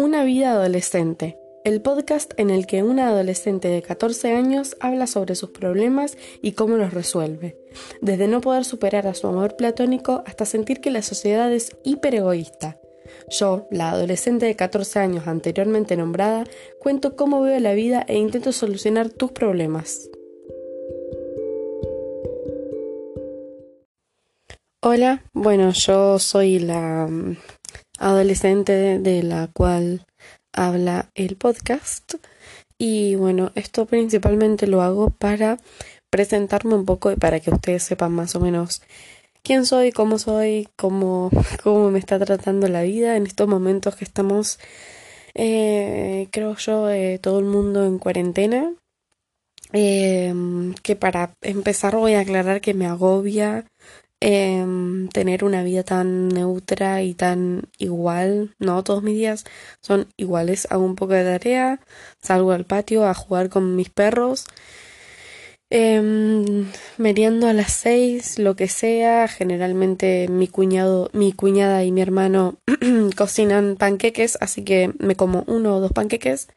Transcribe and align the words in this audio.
Una 0.00 0.24
vida 0.24 0.52
adolescente, 0.52 1.36
el 1.62 1.82
podcast 1.82 2.32
en 2.38 2.48
el 2.48 2.66
que 2.66 2.82
una 2.82 3.08
adolescente 3.08 3.68
de 3.68 3.82
14 3.82 4.32
años 4.32 4.74
habla 4.80 5.06
sobre 5.06 5.34
sus 5.34 5.50
problemas 5.50 6.16
y 6.40 6.52
cómo 6.52 6.78
los 6.78 6.94
resuelve, 6.94 7.58
desde 8.00 8.26
no 8.26 8.40
poder 8.40 8.64
superar 8.64 9.06
a 9.06 9.12
su 9.12 9.26
amor 9.26 9.56
platónico 9.56 10.22
hasta 10.24 10.46
sentir 10.46 10.80
que 10.80 10.90
la 10.90 11.02
sociedad 11.02 11.52
es 11.52 11.76
hiperegoísta. 11.84 12.80
Yo, 13.28 13.68
la 13.70 13.90
adolescente 13.90 14.46
de 14.46 14.56
14 14.56 15.00
años 15.00 15.26
anteriormente 15.26 15.98
nombrada, 15.98 16.44
cuento 16.78 17.14
cómo 17.14 17.42
veo 17.42 17.60
la 17.60 17.74
vida 17.74 18.02
e 18.08 18.16
intento 18.16 18.52
solucionar 18.52 19.10
tus 19.10 19.32
problemas. 19.32 20.08
Hola, 24.80 25.24
bueno, 25.34 25.72
yo 25.72 26.18
soy 26.18 26.58
la 26.58 27.06
mm, 27.06 27.36
adolescente 28.00 28.98
de 28.98 29.22
la 29.22 29.48
cual 29.52 30.04
habla 30.52 31.10
el 31.14 31.36
podcast 31.36 32.14
y 32.76 33.14
bueno, 33.14 33.52
esto 33.54 33.84
principalmente 33.84 34.66
lo 34.66 34.80
hago 34.80 35.10
para 35.10 35.58
presentarme 36.08 36.74
un 36.74 36.86
poco 36.86 37.12
y 37.12 37.16
para 37.16 37.38
que 37.38 37.50
ustedes 37.50 37.82
sepan 37.82 38.12
más 38.12 38.34
o 38.34 38.40
menos 38.40 38.82
quién 39.42 39.66
soy, 39.66 39.92
cómo 39.92 40.18
soy, 40.18 40.66
cómo, 40.76 41.30
cómo 41.62 41.90
me 41.90 41.98
está 41.98 42.18
tratando 42.18 42.68
la 42.68 42.82
vida 42.82 43.16
en 43.16 43.26
estos 43.26 43.46
momentos 43.46 43.96
que 43.96 44.04
estamos, 44.04 44.58
eh, 45.34 46.28
creo 46.32 46.56
yo, 46.56 46.90
eh, 46.90 47.18
todo 47.22 47.38
el 47.38 47.44
mundo 47.44 47.84
en 47.84 47.98
cuarentena. 47.98 48.72
Eh, 49.72 50.34
que 50.82 50.96
para 50.96 51.32
empezar 51.42 51.94
voy 51.94 52.14
a 52.14 52.20
aclarar 52.20 52.60
que 52.60 52.74
me 52.74 52.86
agobia 52.86 53.66
Em, 54.22 55.08
tener 55.08 55.44
una 55.44 55.62
vida 55.62 55.82
tan 55.82 56.28
neutra 56.28 57.02
y 57.02 57.14
tan 57.14 57.68
igual. 57.78 58.54
No, 58.58 58.84
todos 58.84 59.02
mis 59.02 59.14
días 59.14 59.44
son 59.80 60.08
iguales. 60.16 60.66
Hago 60.70 60.84
un 60.84 60.94
poco 60.96 61.14
de 61.14 61.24
tarea, 61.24 61.80
salgo 62.20 62.52
al 62.52 62.66
patio 62.66 63.06
a 63.06 63.14
jugar 63.14 63.48
con 63.48 63.76
mis 63.76 63.88
perros. 63.90 64.46
Eh, 65.72 66.66
meriendo 66.98 67.46
a 67.46 67.52
las 67.52 67.72
seis, 67.72 68.38
lo 68.38 68.56
que 68.56 68.68
sea. 68.68 69.28
Generalmente 69.28 70.28
mi 70.28 70.48
cuñado, 70.48 71.10
mi 71.12 71.32
cuñada 71.32 71.84
y 71.84 71.92
mi 71.92 72.02
hermano 72.02 72.58
cocinan 73.16 73.76
panqueques, 73.76 74.36
así 74.40 74.64
que 74.64 74.92
me 74.98 75.16
como 75.16 75.44
uno 75.46 75.76
o 75.76 75.80
dos 75.80 75.92
panqueques 75.92 76.48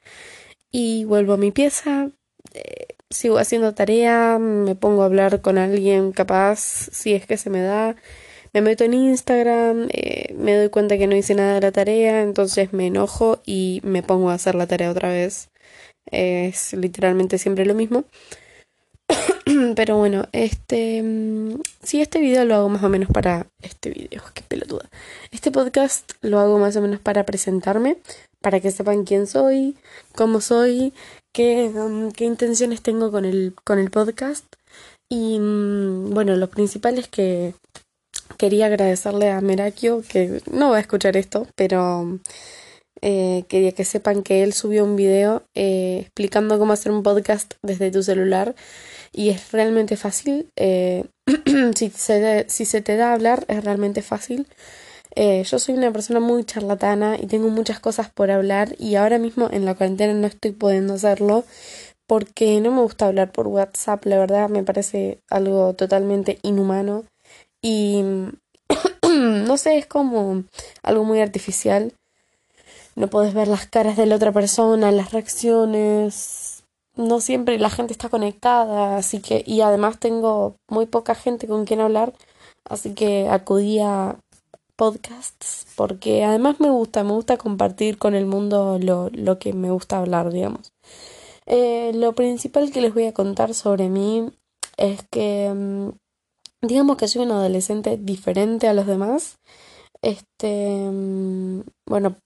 y 0.72 1.06
vuelvo 1.06 1.34
a 1.34 1.38
mi 1.38 1.52
pieza. 1.52 2.10
Eh, 2.54 2.88
sigo 3.14 3.38
haciendo 3.38 3.74
tarea, 3.74 4.40
me 4.40 4.76
pongo 4.76 5.04
a 5.04 5.06
hablar 5.06 5.42
con 5.42 5.58
alguien 5.58 6.12
capaz, 6.12 6.60
si 6.60 7.14
es 7.14 7.26
que 7.26 7.38
se 7.38 7.50
me 7.50 7.62
da, 7.62 7.96
me 8.54 8.62
meto 8.62 8.84
en 8.84 8.94
Instagram, 8.94 9.88
eh, 9.92 10.34
me 10.38 10.56
doy 10.56 10.70
cuenta 10.70 10.98
que 10.98 11.08
no 11.08 11.16
hice 11.16 11.36
nada 11.36 11.56
de 11.56 11.62
la 11.62 11.72
tarea, 11.72 12.22
entonces 12.22 12.74
me 12.74 12.88
enojo 12.88 13.42
y 13.46 13.82
me 13.84 14.04
pongo 14.04 14.30
a 14.30 14.36
hacer 14.36 14.56
la 14.56 14.68
tarea 14.68 14.92
otra 14.92 15.10
vez. 15.10 15.50
Es 16.12 16.74
literalmente 16.74 17.38
siempre 17.38 17.66
lo 17.66 17.74
mismo. 17.74 18.06
Pero 19.76 19.98
bueno, 19.98 20.28
este. 20.32 21.02
Mm, 21.02 21.62
sí, 21.82 22.02
este 22.02 22.20
video 22.20 22.46
lo 22.46 22.56
hago 22.56 22.70
más 22.70 22.84
o 22.84 22.90
menos 22.90 23.10
para. 23.10 23.48
Este 23.62 23.90
video, 23.90 24.22
qué 24.34 24.44
pelotuda. 24.48 24.90
Este 25.32 25.52
podcast 25.52 26.12
lo 26.22 26.40
hago 26.40 26.60
más 26.60 26.76
o 26.76 26.82
menos 26.82 27.00
para 27.00 27.26
presentarme, 27.26 27.98
para 28.42 28.60
que 28.60 28.72
sepan 28.72 29.04
quién 29.04 29.28
soy, 29.28 29.76
cómo 30.16 30.42
soy, 30.42 30.94
qué, 31.34 31.72
um, 31.76 32.12
qué 32.12 32.26
intenciones 32.26 32.82
tengo 32.82 33.12
con 33.12 33.26
el, 33.26 33.54
con 33.66 33.80
el 33.80 33.92
podcast. 33.92 34.46
Y 35.10 35.40
mm, 35.40 36.12
bueno, 36.12 36.36
lo 36.38 36.50
principal 36.50 36.98
es 36.98 37.08
que 37.08 37.54
quería 38.38 38.68
agradecerle 38.68 39.32
a 39.32 39.42
Merakio, 39.42 40.04
que 40.08 40.42
no 40.52 40.72
va 40.72 40.78
a 40.78 40.82
escuchar 40.82 41.18
esto, 41.18 41.48
pero 41.56 42.20
eh, 43.02 43.44
quería 43.50 43.74
que 43.74 43.84
sepan 43.84 44.24
que 44.24 44.44
él 44.44 44.54
subió 44.54 44.86
un 44.86 44.96
video 44.96 45.44
eh, 45.56 46.00
explicando 46.02 46.58
cómo 46.58 46.74
hacer 46.74 46.92
un 46.92 47.04
podcast 47.04 47.56
desde 47.62 47.92
tu 47.92 48.02
celular 48.02 48.56
y 49.12 49.30
es 49.30 49.52
realmente 49.52 49.98
fácil. 49.98 50.50
Eh, 50.56 51.06
si, 51.76 51.90
se, 51.90 52.46
si 52.48 52.66
se 52.66 52.82
te 52.82 52.96
da 52.96 53.14
hablar, 53.14 53.46
es 53.50 53.64
realmente 53.64 54.02
fácil. 54.02 54.48
Eh, 55.16 55.44
yo 55.44 55.60
soy 55.60 55.76
una 55.76 55.92
persona 55.92 56.20
muy 56.20 56.44
charlatana 56.44 57.18
y 57.20 57.28
tengo 57.28 57.50
muchas 57.50 57.80
cosas 57.80 58.10
por 58.10 58.32
hablar 58.32 58.76
y 58.80 58.96
ahora 58.96 59.20
mismo 59.20 59.48
en 59.52 59.66
la 59.66 59.76
cuarentena 59.76 60.14
no 60.14 60.26
estoy 60.26 60.52
pudiendo 60.52 60.96
hacerlo 60.96 61.44
porque 62.08 62.60
no 62.62 62.72
me 62.72 62.82
gusta 62.82 63.08
hablar 63.08 63.32
por 63.32 63.48
WhatsApp, 63.48 64.06
la 64.06 64.18
verdad 64.18 64.50
me 64.50 64.64
parece 64.64 65.20
algo 65.30 65.74
totalmente 65.74 66.40
inhumano 66.42 67.06
y 67.62 68.04
no 69.04 69.58
sé, 69.58 69.78
es 69.78 69.86
como 69.86 70.44
algo 70.82 71.04
muy 71.04 71.22
artificial. 71.22 71.94
No 72.96 73.08
puedes 73.08 73.34
ver 73.34 73.48
las 73.48 73.66
caras 73.68 73.98
de 73.98 74.06
la 74.06 74.16
otra 74.16 74.32
persona, 74.32 74.92
las 74.92 75.12
reacciones. 75.12 76.64
No 76.96 77.20
siempre 77.22 77.58
la 77.58 77.72
gente 77.72 77.94
está 77.94 78.10
conectada, 78.10 78.98
así 78.98 79.20
que 79.20 79.44
y 79.48 79.62
además 79.62 80.00
tengo 80.00 80.56
muy 80.70 80.86
poca 80.86 81.16
gente 81.16 81.48
con 81.48 81.66
quien 81.66 81.82
hablar, 81.82 82.14
así 82.70 82.94
que 82.94 83.28
acudí 83.30 83.80
a 83.80 84.18
podcasts 84.76 85.66
porque 85.76 86.24
además 86.24 86.60
me 86.60 86.70
gusta, 86.70 87.04
me 87.04 87.12
gusta 87.12 87.38
compartir 87.38 87.98
con 87.98 88.16
el 88.16 88.26
mundo 88.26 88.80
lo, 88.82 89.10
lo 89.12 89.40
que 89.40 89.54
me 89.54 89.72
gusta 89.72 90.00
hablar, 90.00 90.32
digamos. 90.32 90.74
Eh, 91.46 91.92
lo 91.94 92.14
principal 92.14 92.72
que 92.72 92.82
les 92.82 92.94
voy 92.94 93.06
a 93.06 93.14
contar 93.14 93.54
sobre 93.54 93.90
mí 93.90 94.32
es 94.78 95.02
que 95.12 95.52
mm, 95.54 95.90
digamos 96.62 96.98
que 96.98 97.08
soy 97.08 97.24
un 97.24 97.32
adolescente 97.32 97.98
diferente 97.98 98.68
a 98.68 98.74
los 98.74 98.88
demás. 98.88 99.38
Este, 100.02 100.90
mm, 100.92 101.62
bueno, 101.88 102.18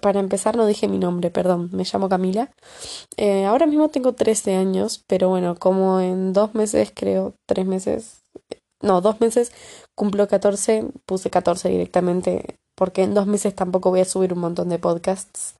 para 0.00 0.20
empezar 0.20 0.56
no 0.56 0.66
dije 0.66 0.88
mi 0.88 0.98
nombre, 0.98 1.30
perdón, 1.30 1.70
me 1.72 1.84
llamo 1.84 2.08
Camila. 2.08 2.50
Eh, 3.16 3.44
ahora 3.44 3.66
mismo 3.66 3.88
tengo 3.88 4.14
13 4.14 4.56
años, 4.56 5.04
pero 5.06 5.28
bueno, 5.28 5.56
como 5.56 6.00
en 6.00 6.32
dos 6.32 6.54
meses, 6.54 6.92
creo, 6.94 7.34
tres 7.46 7.66
meses, 7.66 8.19
no, 8.82 9.00
dos 9.00 9.20
meses 9.20 9.52
cumplo 9.94 10.28
14, 10.28 10.86
puse 11.06 11.30
14 11.30 11.68
directamente 11.68 12.56
porque 12.74 13.02
en 13.02 13.14
dos 13.14 13.26
meses 13.26 13.54
tampoco 13.54 13.90
voy 13.90 14.00
a 14.00 14.04
subir 14.06 14.32
un 14.32 14.40
montón 14.40 14.70
de 14.70 14.78
podcasts. 14.78 15.54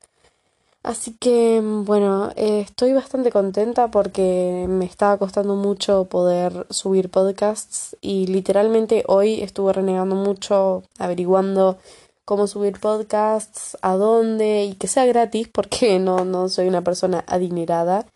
Así 0.82 1.14
que 1.20 1.60
bueno, 1.62 2.31
eh, 2.36 2.60
estoy 2.60 2.94
bastante 2.94 3.31
contenta 3.31 3.91
porque 3.91 4.64
me 4.66 4.86
estaba 4.86 5.19
costando 5.19 5.54
mucho 5.54 6.06
poder 6.06 6.66
subir 6.70 7.10
podcasts 7.10 7.97
y 8.00 8.26
literalmente 8.28 9.04
hoy 9.06 9.42
estuve 9.42 9.75
renegando 9.75 10.14
mucho, 10.14 10.82
averiguando 10.98 11.76
cómo 12.25 12.47
subir 12.47 12.81
podcasts, 12.81 13.76
a 13.82 13.97
dónde 13.97 14.64
y 14.64 14.75
que 14.76 14.87
sea 14.87 15.04
gratis 15.04 15.48
porque 15.52 15.98
no, 16.00 16.25
no 16.25 16.48
soy 16.48 16.69
una 16.69 16.82
persona 16.82 17.25
adinerada 17.26 18.06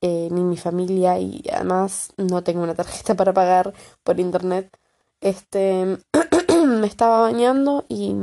eh, 0.00 0.28
ni 0.30 0.42
mi 0.44 0.56
familia 0.56 1.18
y 1.18 1.42
además 1.52 2.12
no 2.16 2.42
tengo 2.44 2.62
una 2.62 2.74
tarjeta 2.74 3.14
para 3.14 3.32
pagar 3.32 3.74
por 4.04 4.20
internet. 4.20 4.76
Este 5.20 5.98
me 6.66 6.86
estaba 6.86 7.22
bañando 7.22 7.84
y 7.88 8.14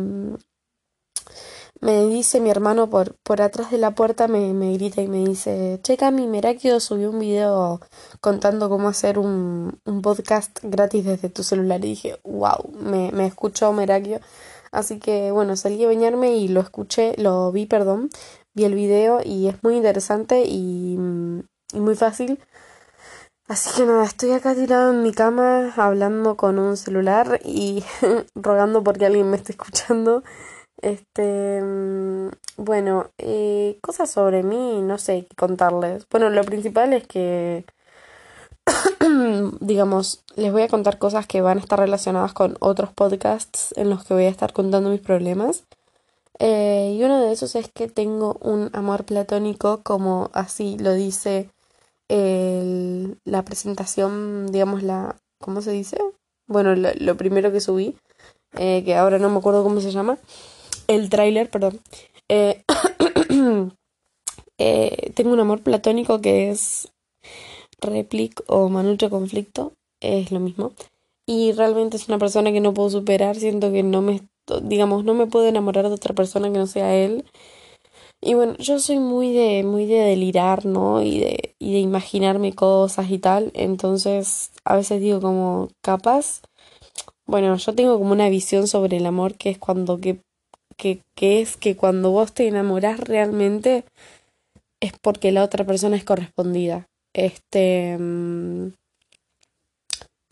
me 1.82 2.06
dice 2.08 2.40
mi 2.40 2.50
hermano 2.50 2.90
por, 2.90 3.16
por 3.18 3.42
atrás 3.42 3.72
de 3.72 3.78
la 3.78 3.94
puerta, 3.96 4.28
me, 4.28 4.54
me 4.54 4.74
grita 4.74 5.02
y 5.02 5.08
me 5.08 5.26
dice, 5.26 5.80
checa 5.84 6.10
mi 6.12 6.28
Merakio 6.28 6.80
subió 6.80 7.12
un 7.12 7.20
video 7.20 7.82
contando 8.22 8.70
cómo 8.70 8.88
hacer 8.88 9.20
un, 9.20 9.80
un 9.86 10.02
podcast 10.02 10.60
gratis 10.64 11.06
desde 11.06 11.30
tu 11.30 11.44
celular. 11.44 11.84
Y 11.84 11.90
dije, 11.90 12.20
wow, 12.24 12.72
me, 12.74 13.12
me 13.12 13.28
escuchó 13.28 13.72
Merakio. 13.74 14.20
Así 14.72 15.00
que 15.00 15.32
bueno, 15.32 15.56
salí 15.56 15.84
a 15.84 15.88
bañarme 15.88 16.36
y 16.38 16.48
lo 16.48 16.62
escuché, 16.62 17.16
lo 17.18 17.52
vi, 17.52 17.66
perdón, 17.66 18.10
vi 18.54 18.66
el 18.66 18.76
video 18.76 19.20
y 19.24 19.48
es 19.48 19.64
muy 19.64 19.76
interesante 19.76 20.44
y 20.46 20.98
y 21.76 21.80
muy 21.80 21.96
fácil. 21.96 22.40
Así 23.48 23.70
que 23.76 23.86
nada, 23.86 24.06
estoy 24.06 24.32
acá 24.32 24.56
tirado 24.56 24.92
en 24.92 25.04
mi 25.04 25.12
cama 25.14 25.72
hablando 25.78 26.36
con 26.36 26.58
un 26.58 26.78
celular 26.78 27.40
y 27.44 27.84
rogando 28.36 28.84
porque 28.84 29.06
alguien 29.06 29.30
me 29.30 29.38
esté 29.38 29.52
escuchando. 29.52 30.24
Este, 30.82 31.62
mm, 31.62 32.30
bueno, 32.58 33.12
eh, 33.18 33.78
cosas 33.82 34.10
sobre 34.10 34.44
mí, 34.44 34.82
no 34.82 34.98
sé 34.98 35.28
qué 35.30 35.36
contarles. 35.36 36.08
Bueno, 36.10 36.30
lo 36.32 36.44
principal 36.44 36.94
es 36.94 37.06
que, 37.08 37.66
digamos, 39.60 40.24
les 40.36 40.52
voy 40.52 40.64
a 40.64 40.68
contar 40.68 40.98
cosas 40.98 41.28
que 41.28 41.42
van 41.42 41.60
a 41.60 41.62
estar 41.62 41.80
relacionadas 41.80 42.34
con 42.34 42.58
otros 42.60 42.92
podcasts 42.94 43.74
en 43.78 43.90
los 43.92 44.04
que 44.06 44.16
voy 44.16 44.26
a 44.26 44.30
estar 44.30 44.54
contando 44.54 44.90
mis 44.90 45.02
problemas. 45.02 45.66
Eh, 46.40 46.96
y 46.98 47.04
uno 47.04 47.22
de 47.22 47.32
esos 47.32 47.56
es 47.56 47.70
que 47.70 47.88
tengo 47.88 48.38
un 48.42 48.70
amor 48.74 49.06
platónico, 49.06 49.82
como 49.84 50.32
así 50.34 50.78
lo 50.80 50.94
dice 50.94 51.50
el, 52.08 53.18
la 53.24 53.44
presentación, 53.44 54.52
digamos, 54.52 54.84
la, 54.84 55.16
¿cómo 55.40 55.62
se 55.62 55.72
dice? 55.72 55.98
Bueno, 56.48 56.76
lo, 56.76 57.18
primero 57.18 57.52
que 57.52 57.62
subí, 57.62 57.96
eh, 58.58 58.84
que 58.86 58.96
ahora 58.96 59.20
no 59.20 59.30
me 59.30 59.38
acuerdo 59.38 59.64
cómo 59.64 59.82
se 59.82 59.92
llama, 59.92 60.18
el 60.88 61.10
tráiler, 61.10 61.50
perdón. 61.50 61.80
Eh, 62.30 62.64
eh, 64.58 65.12
tengo 65.16 65.34
un 65.34 65.40
amor 65.40 65.62
platónico 65.62 66.22
que 66.22 66.52
es 66.52 66.92
Replic 67.82 68.42
o 68.48 68.70
Manucho 68.70 69.10
Conflicto, 69.10 69.74
es 70.00 70.32
lo 70.32 70.40
mismo. 70.40 70.74
Y 71.26 71.54
realmente 71.54 71.98
es 71.98 72.08
una 72.08 72.20
persona 72.20 72.52
que 72.52 72.62
no 72.62 72.74
puedo 72.74 72.90
superar, 72.92 73.36
siento 73.38 73.72
que 73.72 73.82
no 73.82 74.02
me, 74.02 74.22
digamos, 74.62 75.04
no 75.04 75.16
me 75.16 75.26
puedo 75.26 75.48
enamorar 75.48 75.88
de 75.88 75.96
otra 75.96 76.14
persona 76.14 76.52
que 76.52 76.60
no 76.60 76.68
sea 76.68 76.96
él. 76.96 77.26
Y 78.26 78.34
bueno, 78.34 78.56
yo 78.58 78.80
soy 78.80 78.98
muy 78.98 79.32
de, 79.34 79.64
muy 79.64 79.86
de 79.86 80.00
delirar, 80.00 80.66
¿no? 80.66 81.04
Y 81.04 81.20
de, 81.20 81.54
y 81.60 81.74
de 81.74 81.80
imaginarme 81.80 82.54
cosas 82.54 83.12
y 83.12 83.20
tal. 83.20 83.52
Entonces, 83.54 84.52
a 84.64 84.76
veces 84.76 85.00
digo 85.00 85.22
como, 85.22 85.70
capaz. 85.84 86.42
Bueno, 87.28 87.56
yo 87.56 87.76
tengo 87.76 88.00
como 88.00 88.14
una 88.14 88.30
visión 88.30 88.68
sobre 88.68 88.98
el 88.98 89.06
amor 89.06 89.36
que 89.36 89.52
es 89.52 89.60
cuando 89.60 90.00
que, 90.00 90.22
que, 90.76 91.02
que 91.16 91.42
es 91.42 91.56
que 91.56 91.76
cuando 91.76 92.10
vos 92.10 92.34
te 92.34 92.48
enamorás 92.48 93.00
realmente 93.00 93.86
es 94.80 94.94
porque 95.02 95.32
la 95.32 95.44
otra 95.44 95.64
persona 95.64 95.96
es 95.96 96.04
correspondida. 96.04 96.88
Este. 97.14 97.96
Mm, 98.00 98.74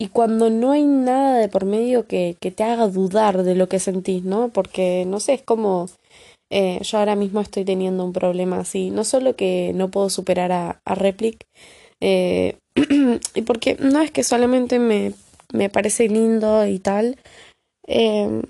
y 0.00 0.08
cuando 0.08 0.50
no 0.50 0.72
hay 0.72 0.84
nada 0.84 1.38
de 1.38 1.48
por 1.48 1.64
medio 1.64 2.08
que, 2.08 2.36
que 2.40 2.50
te 2.50 2.64
haga 2.64 2.88
dudar 2.88 3.44
de 3.44 3.54
lo 3.54 3.68
que 3.68 3.78
sentís, 3.78 4.24
¿no? 4.24 4.48
Porque, 4.48 5.04
no 5.06 5.20
sé, 5.20 5.34
es 5.34 5.42
como 5.42 5.88
eh, 6.50 6.80
yo 6.82 6.98
ahora 6.98 7.16
mismo 7.16 7.40
estoy 7.40 7.64
teniendo 7.64 8.04
un 8.04 8.12
problema 8.12 8.58
así. 8.60 8.90
No 8.90 9.04
solo 9.04 9.36
que 9.36 9.72
no 9.74 9.90
puedo 9.90 10.10
superar 10.10 10.52
a, 10.52 10.80
a 10.84 10.94
Replic, 10.94 11.44
eh, 12.00 12.58
y 13.34 13.42
porque 13.42 13.76
no 13.80 14.00
es 14.00 14.10
que 14.10 14.24
solamente 14.24 14.78
me, 14.78 15.14
me 15.52 15.70
parece 15.70 16.08
lindo 16.08 16.66
y 16.66 16.78
tal, 16.78 17.16
eh, 17.88 18.42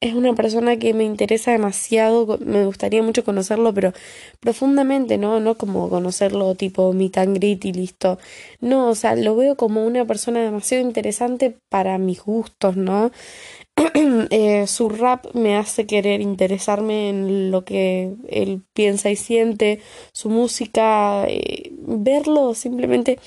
es 0.00 0.14
una 0.14 0.34
persona 0.34 0.78
que 0.78 0.92
me 0.92 1.04
interesa 1.04 1.52
demasiado, 1.52 2.38
me 2.44 2.66
gustaría 2.66 3.02
mucho 3.02 3.24
conocerlo, 3.24 3.72
pero 3.72 3.92
profundamente, 4.40 5.16
¿no? 5.16 5.40
No 5.40 5.56
como 5.56 5.88
conocerlo 5.88 6.54
tipo 6.54 6.92
meet 6.92 7.16
and 7.18 7.36
greet 7.38 7.64
y 7.64 7.72
listo. 7.72 8.18
No, 8.60 8.90
o 8.90 8.94
sea, 8.94 9.16
lo 9.16 9.36
veo 9.36 9.56
como 9.56 9.86
una 9.86 10.04
persona 10.04 10.42
demasiado 10.42 10.84
interesante 10.86 11.56
para 11.70 11.96
mis 11.98 12.22
gustos, 12.22 12.76
¿no? 12.76 13.10
eh, 14.30 14.66
su 14.66 14.88
rap 14.88 15.26
me 15.34 15.56
hace 15.56 15.86
querer 15.86 16.20
interesarme 16.20 17.10
en 17.10 17.50
lo 17.50 17.64
que 17.64 18.14
él 18.28 18.62
piensa 18.72 19.10
y 19.10 19.16
siente, 19.16 19.80
su 20.12 20.30
música, 20.30 21.26
eh, 21.28 21.72
verlo 21.72 22.54
simplemente 22.54 23.18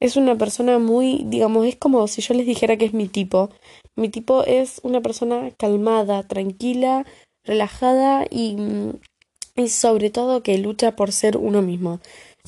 es 0.00 0.16
una 0.16 0.36
persona 0.36 0.78
muy, 0.78 1.22
digamos, 1.26 1.66
es 1.66 1.76
como 1.76 2.06
si 2.08 2.20
yo 2.22 2.34
les 2.34 2.46
dijera 2.46 2.76
que 2.76 2.84
es 2.86 2.94
mi 2.94 3.08
tipo. 3.08 3.50
Mi 3.96 4.08
tipo 4.08 4.44
es 4.44 4.80
una 4.82 5.00
persona 5.00 5.50
calmada, 5.58 6.22
tranquila, 6.24 7.06
relajada 7.44 8.26
y, 8.30 8.56
y 9.56 9.68
sobre 9.68 10.10
todo 10.10 10.42
que 10.42 10.58
lucha 10.58 10.96
por 10.96 11.12
ser 11.12 11.36
uno 11.36 11.62
mismo, 11.62 12.00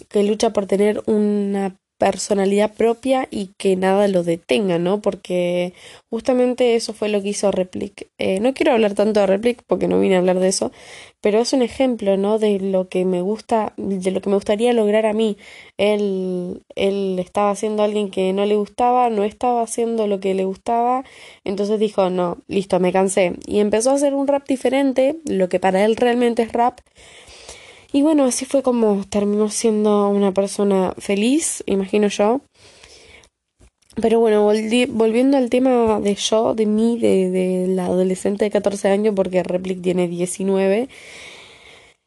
que 0.09 0.23
lucha 0.25 0.51
por 0.51 0.67
tener 0.67 1.03
una 1.07 1.77
personalidad 1.99 2.73
propia 2.75 3.27
y 3.31 3.51
que 3.59 3.77
nada 3.77 4.07
lo 4.09 4.23
detenga, 4.23 4.79
¿no? 4.79 5.01
Porque 5.01 5.75
justamente 6.09 6.77
eso 6.77 6.95
fue 6.95 7.09
lo 7.09 7.21
que 7.21 7.31
hizo 7.31 7.51
Replic. 7.51 8.09
Eh, 8.19 8.41
no 8.41 8.55
quiero 8.55 8.73
hablar 8.73 8.95
tanto 8.95 9.21
de 9.21 9.27
Replic 9.27 9.63
porque 9.67 9.89
no 9.89 9.99
vine 10.01 10.15
a 10.15 10.19
hablar 10.19 10.39
de 10.39 10.49
eso, 10.49 10.71
pero 11.21 11.41
es 11.41 11.53
un 11.53 11.63
ejemplo, 11.63 12.17
¿no? 12.17 12.39
De 12.39 12.61
lo 12.61 12.89
que 12.89 13.05
me 13.05 13.21
gusta, 13.21 13.73
de 13.77 14.11
lo 14.13 14.21
que 14.21 14.31
me 14.31 14.37
gustaría 14.37 14.73
lograr 14.73 15.07
a 15.07 15.13
mí. 15.13 15.37
Él, 15.77 16.63
él 16.77 17.19
estaba 17.19 17.51
haciendo 17.51 17.83
alguien 17.83 18.11
que 18.11 18.33
no 18.33 18.47
le 18.47 18.55
gustaba, 18.55 19.11
no 19.11 19.25
estaba 19.25 19.63
haciendo 19.63 20.07
lo 20.07 20.21
que 20.21 20.35
le 20.35 20.45
gustaba, 20.45 21.05
entonces 21.45 21.81
dijo, 21.81 22.11
no, 22.11 22.39
listo, 22.47 22.79
me 22.79 22.93
cansé. 22.93 23.35
Y 23.47 23.59
empezó 23.59 23.91
a 23.91 23.95
hacer 23.95 24.15
un 24.15 24.29
rap 24.29 24.47
diferente, 24.47 25.19
lo 25.25 25.49
que 25.49 25.59
para 25.59 25.85
él 25.85 25.97
realmente 25.97 26.43
es 26.43 26.53
rap, 26.53 26.81
y 27.93 28.03
bueno, 28.03 28.25
así 28.25 28.45
fue 28.45 28.63
como 28.63 29.05
terminó 29.09 29.49
siendo 29.49 30.09
una 30.09 30.33
persona 30.33 30.95
feliz, 30.99 31.63
imagino 31.67 32.09
yo. 32.09 32.41
Pero 34.01 34.21
bueno, 34.21 34.45
volviendo 34.45 35.37
al 35.37 35.51
tema 35.51 35.99
de 36.01 36.15
yo, 36.15 36.55
de 36.55 36.67
mí, 36.67 36.99
de, 36.99 37.31
de 37.31 37.67
la 37.69 37.87
adolescente 37.87 38.45
de 38.45 38.51
14 38.51 38.89
años, 38.89 39.15
porque 39.17 39.43
Replic 39.43 39.83
tiene 39.83 40.07
19. 40.07 40.89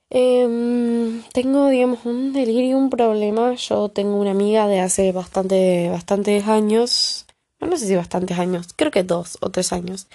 Em, 0.10 1.24
tengo, 1.34 1.70
digamos, 1.70 2.06
un 2.06 2.34
delirio, 2.34 2.78
un 2.78 2.90
problema. 2.90 3.56
Yo 3.56 3.90
tengo 3.90 4.16
una 4.20 4.32
amiga 4.32 4.68
de 4.68 4.80
hace 4.82 5.12
bastante, 5.12 5.90
bastantes 5.90 6.48
años. 6.48 7.26
No 7.60 7.78
sé 7.78 7.88
si 7.88 7.96
bastantes 7.96 8.40
años, 8.40 8.68
creo 8.76 8.92
que 8.92 9.04
dos 9.04 9.38
o 9.42 9.50
tres 9.52 9.74
años. 9.74 10.08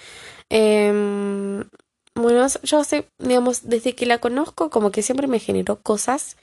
Eh, 0.50 0.92
bueno, 2.16 2.46
yo 2.62 2.84
sé, 2.84 3.08
digamos, 3.18 3.68
desde 3.68 3.94
que 3.94 4.06
la 4.06 4.18
conozco, 4.18 4.70
como 4.70 4.90
que 4.90 5.02
siempre 5.02 5.26
me 5.26 5.38
generó 5.38 5.80
cosas 5.80 6.36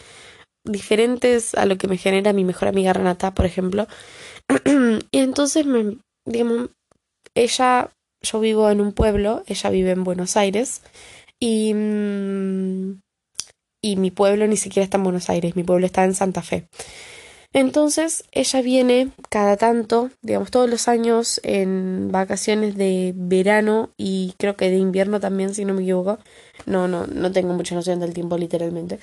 diferentes 0.65 1.55
a 1.55 1.65
lo 1.65 1.77
que 1.77 1.87
me 1.87 1.97
genera 1.97 2.31
mi 2.31 2.45
mejor 2.45 2.69
amiga 2.69 2.93
Renata, 2.93 3.33
por 3.33 3.45
ejemplo. 3.45 3.87
y 5.11 5.19
entonces, 5.19 5.65
me, 5.65 5.97
digamos, 6.25 6.69
ella, 7.35 7.89
yo 8.21 8.39
vivo 8.39 8.69
en 8.69 8.81
un 8.81 8.93
pueblo, 8.93 9.43
ella 9.47 9.69
vive 9.71 9.91
en 9.91 10.03
Buenos 10.03 10.37
Aires, 10.37 10.81
y, 11.39 11.73
mm, 11.73 13.01
y 13.81 13.95
mi 13.97 14.11
pueblo 14.11 14.47
ni 14.47 14.57
siquiera 14.57 14.83
está 14.85 14.97
en 14.97 15.03
Buenos 15.03 15.29
Aires, 15.29 15.55
mi 15.55 15.63
pueblo 15.63 15.85
está 15.85 16.05
en 16.05 16.13
Santa 16.13 16.41
Fe. 16.41 16.67
Entonces 17.53 18.23
ella 18.31 18.61
viene 18.63 19.11
cada 19.29 19.57
tanto, 19.57 20.09
digamos 20.23 20.49
todos 20.49 20.67
los 20.67 20.87
años 20.87 21.39
en 21.43 22.11
vacaciones 22.11 22.75
de 22.75 23.13
verano 23.15 23.91
y 23.95 24.33
creo 24.39 24.55
que 24.57 24.71
de 24.71 24.77
invierno 24.77 25.19
también, 25.19 25.53
si 25.53 25.63
no 25.63 25.75
me 25.75 25.83
equivoco. 25.83 26.17
No, 26.65 26.87
no, 26.87 27.05
no 27.05 27.31
tengo 27.31 27.53
mucha 27.53 27.75
noción 27.75 27.99
del 27.99 28.13
tiempo 28.15 28.39
literalmente. 28.39 28.99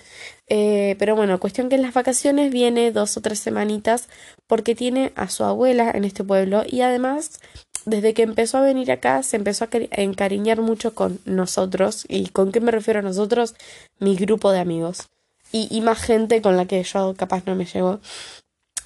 Eh, 0.48 0.96
pero 0.98 1.14
bueno, 1.14 1.38
cuestión 1.38 1.68
que 1.68 1.76
en 1.76 1.82
las 1.82 1.94
vacaciones 1.94 2.50
viene 2.50 2.90
dos 2.90 3.16
o 3.16 3.20
tres 3.20 3.38
semanitas 3.38 4.08
porque 4.48 4.74
tiene 4.74 5.12
a 5.14 5.28
su 5.28 5.44
abuela 5.44 5.88
en 5.94 6.04
este 6.04 6.24
pueblo 6.24 6.64
y 6.66 6.80
además 6.80 7.38
desde 7.86 8.14
que 8.14 8.22
empezó 8.22 8.58
a 8.58 8.62
venir 8.62 8.90
acá 8.90 9.22
se 9.22 9.36
empezó 9.36 9.64
a 9.64 9.68
encariñar 9.92 10.60
mucho 10.60 10.94
con 10.94 11.20
nosotros 11.24 12.04
y 12.08 12.28
con 12.28 12.50
qué 12.50 12.60
me 12.60 12.72
refiero 12.72 12.98
a 12.98 13.02
nosotros, 13.02 13.54
mi 14.00 14.16
grupo 14.16 14.50
de 14.50 14.58
amigos 14.58 15.08
y, 15.52 15.80
más 15.80 16.00
gente 16.00 16.42
con 16.42 16.56
la 16.56 16.66
que 16.66 16.82
yo 16.82 17.14
capaz 17.16 17.44
no 17.46 17.54
me 17.54 17.64
llevo. 17.64 18.00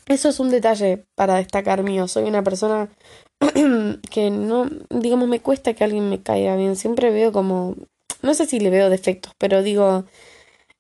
Eso 0.07 0.29
es 0.29 0.41
un 0.41 0.51
detalle 0.51 1.05
para 1.15 1.37
destacar 1.37 1.83
mío. 1.83 2.09
Soy 2.09 2.25
una 2.25 2.43
persona 2.43 2.89
que 4.11 4.31
no, 4.31 4.69
digamos, 4.91 5.29
me 5.29 5.41
cuesta 5.41 5.75
que 5.75 5.85
alguien 5.85 6.11
me 6.11 6.23
caiga 6.23 6.57
bien. 6.57 6.77
Siempre 6.77 7.11
veo 7.11 7.33
como, 7.33 7.77
no 8.23 8.35
sé 8.35 8.47
si 8.47 8.61
le 8.61 8.71
veo 8.71 8.91
defectos, 8.91 9.33
pero 9.39 9.63
digo, 9.63 10.05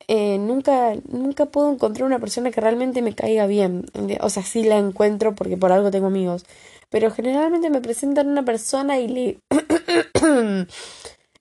eh, 0.09 0.39
nunca, 0.39 0.95
nunca 1.09 1.47
puedo 1.47 1.73
encontrar 1.73 2.07
una 2.07 2.19
persona 2.19 2.51
que 2.51 2.61
realmente 2.61 3.03
me 3.03 3.15
caiga 3.15 3.47
bien. 3.47 3.87
O 4.21 4.31
sea, 4.31 4.43
sí 4.43 4.65
la 4.65 4.77
encuentro 4.79 5.35
porque 5.35 5.57
por 5.57 5.73
algo 5.73 5.91
tengo 5.91 6.09
amigos. 6.09 6.45
Pero 6.91 7.11
generalmente 7.11 7.71
me 7.71 7.81
presentan 7.81 8.29
una 8.29 8.45
persona 8.45 8.99
y 9.01 9.09
le, 9.09 9.39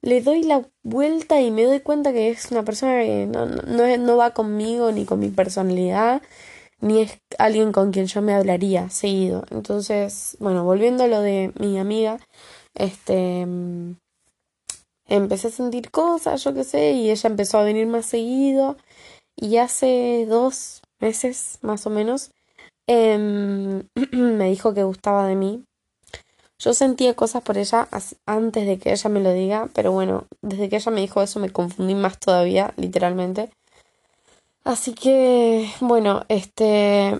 le 0.03 0.21
doy 0.21 0.43
la 0.43 0.61
vuelta 0.83 1.41
y 1.41 1.49
me 1.49 1.63
doy 1.63 1.79
cuenta 1.79 2.13
que 2.13 2.29
es 2.29 2.51
una 2.51 2.63
persona 2.63 3.01
que 3.01 3.25
no, 3.25 3.47
no, 3.47 3.97
no 3.97 4.17
va 4.17 4.31
conmigo 4.35 4.91
ni 4.91 5.05
con 5.05 5.19
mi 5.19 5.29
personalidad 5.29 6.21
ni 6.83 7.01
es 7.01 7.19
alguien 7.39 7.71
con 7.71 7.91
quien 7.91 8.07
yo 8.07 8.21
me 8.21 8.33
hablaría 8.33 8.89
seguido. 8.89 9.45
Entonces, 9.51 10.35
bueno, 10.39 10.65
volviendo 10.65 11.05
a 11.05 11.07
lo 11.07 11.21
de 11.21 11.53
mi 11.57 11.79
amiga, 11.79 12.19
este 12.75 13.45
mm, 13.45 13.95
empecé 15.07 15.47
a 15.47 15.51
sentir 15.51 15.91
cosas, 15.91 16.43
yo 16.43 16.53
qué 16.53 16.63
sé, 16.65 16.91
y 16.91 17.09
ella 17.09 17.29
empezó 17.29 17.57
a 17.57 17.63
venir 17.63 17.87
más 17.87 18.05
seguido. 18.05 18.77
Y 19.35 19.57
hace 19.57 20.25
dos 20.27 20.81
meses, 20.99 21.59
más 21.61 21.87
o 21.87 21.89
menos, 21.89 22.31
em, 22.87 23.83
me 24.11 24.49
dijo 24.49 24.73
que 24.73 24.83
gustaba 24.83 25.27
de 25.27 25.35
mí. 25.35 25.63
Yo 26.59 26.73
sentía 26.73 27.15
cosas 27.15 27.43
por 27.43 27.57
ella 27.57 27.87
antes 28.25 28.65
de 28.65 28.77
que 28.79 28.91
ella 28.91 29.09
me 29.09 29.19
lo 29.19 29.33
diga, 29.33 29.69
pero 29.73 29.91
bueno, 29.91 30.25
desde 30.41 30.69
que 30.69 30.77
ella 30.77 30.91
me 30.91 31.01
dijo 31.01 31.21
eso 31.21 31.39
me 31.39 31.49
confundí 31.51 31.95
más 31.95 32.19
todavía, 32.19 32.73
literalmente. 32.77 33.49
Así 34.63 34.93
que, 34.93 35.69
bueno, 35.81 36.23
este... 36.29 37.19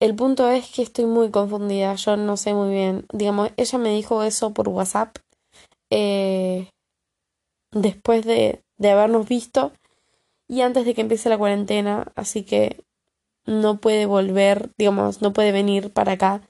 El 0.00 0.14
punto 0.14 0.50
es 0.50 0.68
que 0.70 0.82
estoy 0.82 1.06
muy 1.06 1.30
confundida, 1.30 1.94
yo 1.94 2.16
no 2.16 2.36
sé 2.36 2.52
muy 2.52 2.70
bien. 2.70 3.06
Digamos, 3.12 3.50
ella 3.56 3.78
me 3.78 3.90
dijo 3.90 4.22
eso 4.22 4.52
por 4.52 4.68
WhatsApp 4.68 5.16
eh, 5.90 6.68
después 7.70 8.24
de, 8.26 8.60
de 8.76 8.90
habernos 8.90 9.26
visto 9.26 9.72
y 10.48 10.60
antes 10.60 10.84
de 10.84 10.94
que 10.94 11.00
empiece 11.00 11.28
la 11.28 11.38
cuarentena, 11.38 12.12
así 12.16 12.42
que 12.42 12.82
no 13.46 13.78
puede 13.78 14.06
volver, 14.06 14.70
digamos, 14.76 15.22
no 15.22 15.32
puede 15.32 15.52
venir 15.52 15.92
para 15.92 16.12
acá, 16.12 16.42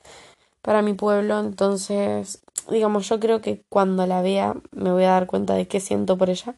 para 0.64 0.80
mi 0.80 0.94
pueblo, 0.94 1.38
entonces, 1.40 2.42
digamos, 2.70 3.06
yo 3.08 3.20
creo 3.20 3.42
que 3.42 3.62
cuando 3.70 4.06
la 4.06 4.22
vea 4.22 4.54
me 4.72 4.90
voy 4.92 5.04
a 5.04 5.10
dar 5.10 5.26
cuenta 5.26 5.54
de 5.54 5.68
qué 5.68 5.78
siento 5.78 6.16
por 6.16 6.30
ella. 6.30 6.56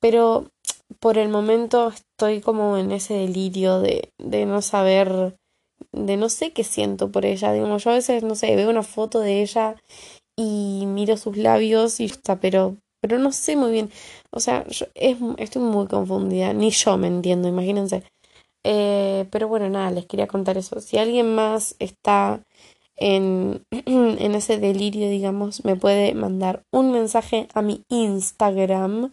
Pero 0.00 0.48
por 0.98 1.16
el 1.16 1.28
momento 1.28 1.88
estoy 1.88 2.40
como 2.40 2.76
en 2.76 2.90
ese 2.90 3.14
delirio 3.14 3.80
de, 3.80 4.12
de 4.18 4.46
no 4.46 4.62
saber, 4.62 5.36
de 5.92 6.16
no 6.16 6.28
sé 6.28 6.52
qué 6.52 6.64
siento 6.64 7.12
por 7.12 7.24
ella. 7.24 7.52
Digamos, 7.52 7.84
yo 7.84 7.90
a 7.92 7.94
veces, 7.94 8.24
no 8.24 8.34
sé, 8.34 8.56
veo 8.56 8.68
una 8.68 8.82
foto 8.82 9.20
de 9.20 9.42
ella 9.42 9.76
y 10.36 10.84
miro 10.86 11.16
sus 11.16 11.36
labios 11.36 12.00
y 12.00 12.06
está, 12.06 12.40
pero, 12.40 12.76
pero 13.00 13.18
no 13.18 13.30
sé 13.32 13.56
muy 13.56 13.70
bien. 13.72 13.90
O 14.32 14.40
sea, 14.40 14.66
yo 14.68 14.86
es, 14.94 15.18
estoy 15.38 15.62
muy 15.62 15.86
confundida, 15.86 16.52
ni 16.52 16.70
yo 16.70 16.96
me 16.98 17.06
entiendo, 17.06 17.46
imagínense. 17.48 18.02
Eh, 18.64 19.26
pero 19.30 19.48
bueno, 19.48 19.68
nada, 19.70 19.90
les 19.90 20.06
quería 20.06 20.26
contar 20.26 20.58
eso. 20.58 20.80
Si 20.80 20.98
alguien 20.98 21.34
más 21.34 21.76
está 21.78 22.42
en, 23.00 23.64
ese 24.34 24.58
delirio, 24.58 25.08
digamos, 25.08 25.64
me 25.64 25.74
puede 25.74 26.12
mandar 26.14 26.62
un 26.70 26.92
mensaje 26.92 27.48
a 27.54 27.62
mi 27.62 27.82
Instagram 27.88 29.10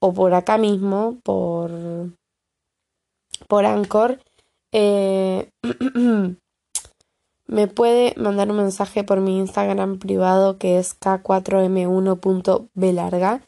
o 0.00 0.12
por 0.12 0.34
acá 0.34 0.58
mismo, 0.58 1.18
por, 1.22 1.70
por 3.46 3.64
Anchor, 3.64 4.18
eh, 4.72 5.50
me 7.46 7.68
puede 7.68 8.14
mandar 8.16 8.50
un 8.50 8.56
mensaje 8.58 9.04
por 9.04 9.20
mi 9.20 9.38
Instagram 9.38 9.98
privado 9.98 10.58
que 10.58 10.78
es 10.78 11.00
k4m1.belarga. 11.00 13.40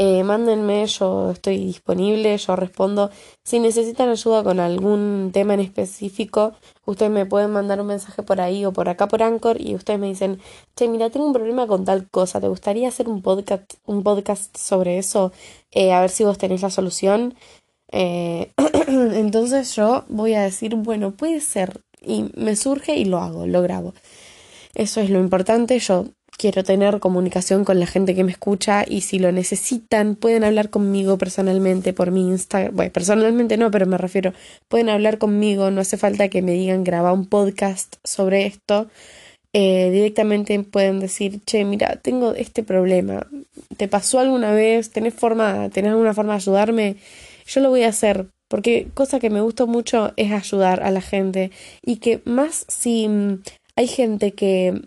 Eh, 0.00 0.22
mándenme, 0.22 0.86
yo 0.86 1.32
estoy 1.32 1.58
disponible, 1.58 2.38
yo 2.38 2.54
respondo. 2.54 3.10
Si 3.42 3.58
necesitan 3.58 4.08
ayuda 4.08 4.44
con 4.44 4.60
algún 4.60 5.30
tema 5.32 5.54
en 5.54 5.60
específico, 5.60 6.52
ustedes 6.84 7.10
me 7.10 7.26
pueden 7.26 7.50
mandar 7.50 7.80
un 7.80 7.88
mensaje 7.88 8.22
por 8.22 8.40
ahí 8.40 8.64
o 8.64 8.72
por 8.72 8.88
acá 8.88 9.08
por 9.08 9.24
Anchor 9.24 9.60
y 9.60 9.74
ustedes 9.74 9.98
me 9.98 10.06
dicen, 10.06 10.38
che, 10.76 10.86
mira, 10.86 11.10
tengo 11.10 11.26
un 11.26 11.32
problema 11.32 11.66
con 11.66 11.84
tal 11.84 12.08
cosa, 12.08 12.40
¿te 12.40 12.46
gustaría 12.46 12.86
hacer 12.86 13.08
un 13.08 13.22
podcast, 13.22 13.74
un 13.86 14.04
podcast 14.04 14.56
sobre 14.56 14.98
eso? 14.98 15.32
Eh, 15.72 15.92
a 15.92 16.00
ver 16.00 16.10
si 16.10 16.22
vos 16.22 16.38
tenés 16.38 16.62
la 16.62 16.70
solución. 16.70 17.34
Eh, 17.90 18.52
entonces 18.86 19.74
yo 19.74 20.04
voy 20.08 20.34
a 20.34 20.42
decir, 20.42 20.76
bueno, 20.76 21.10
puede 21.16 21.40
ser. 21.40 21.80
Y 22.00 22.30
me 22.36 22.54
surge 22.54 22.94
y 22.94 23.04
lo 23.04 23.18
hago, 23.18 23.48
lo 23.48 23.62
grabo. 23.62 23.94
Eso 24.74 25.00
es 25.00 25.10
lo 25.10 25.18
importante. 25.18 25.76
Yo 25.80 26.04
quiero 26.36 26.62
tener 26.64 27.00
comunicación 27.00 27.64
con 27.64 27.80
la 27.80 27.86
gente 27.86 28.14
que 28.14 28.24
me 28.24 28.32
escucha 28.32 28.84
y 28.86 29.00
si 29.02 29.18
lo 29.18 29.32
necesitan 29.32 30.14
pueden 30.14 30.44
hablar 30.44 30.70
conmigo 30.70 31.18
personalmente 31.18 31.92
por 31.92 32.10
mi 32.10 32.28
Instagram. 32.28 32.74
Bueno, 32.74 32.92
personalmente 32.92 33.56
no, 33.56 33.70
pero 33.70 33.86
me 33.86 33.98
refiero, 33.98 34.32
pueden 34.68 34.88
hablar 34.88 35.18
conmigo, 35.18 35.70
no 35.70 35.80
hace 35.80 35.96
falta 35.96 36.28
que 36.28 36.42
me 36.42 36.52
digan 36.52 36.84
graba 36.84 37.12
un 37.12 37.26
podcast 37.26 37.96
sobre 38.04 38.46
esto. 38.46 38.88
Eh, 39.54 39.90
directamente 39.90 40.58
pueden 40.60 41.00
decir, 41.00 41.40
che, 41.44 41.64
mira, 41.64 41.96
tengo 41.96 42.34
este 42.34 42.62
problema, 42.62 43.26
¿te 43.76 43.88
pasó 43.88 44.18
alguna 44.20 44.52
vez? 44.52 44.90
¿Tenés 44.90 45.14
forma, 45.14 45.70
tenés 45.70 45.92
alguna 45.92 46.12
forma 46.14 46.34
de 46.34 46.36
ayudarme? 46.36 46.96
Yo 47.46 47.60
lo 47.62 47.70
voy 47.70 47.82
a 47.84 47.88
hacer, 47.88 48.28
porque 48.48 48.88
cosa 48.92 49.18
que 49.18 49.30
me 49.30 49.40
gusta 49.40 49.64
mucho 49.64 50.12
es 50.16 50.32
ayudar 50.32 50.82
a 50.82 50.90
la 50.90 51.00
gente 51.00 51.50
y 51.82 51.96
que 51.96 52.20
más 52.26 52.66
si 52.68 53.08
mm, 53.08 53.42
hay 53.74 53.86
gente 53.86 54.32
que 54.32 54.82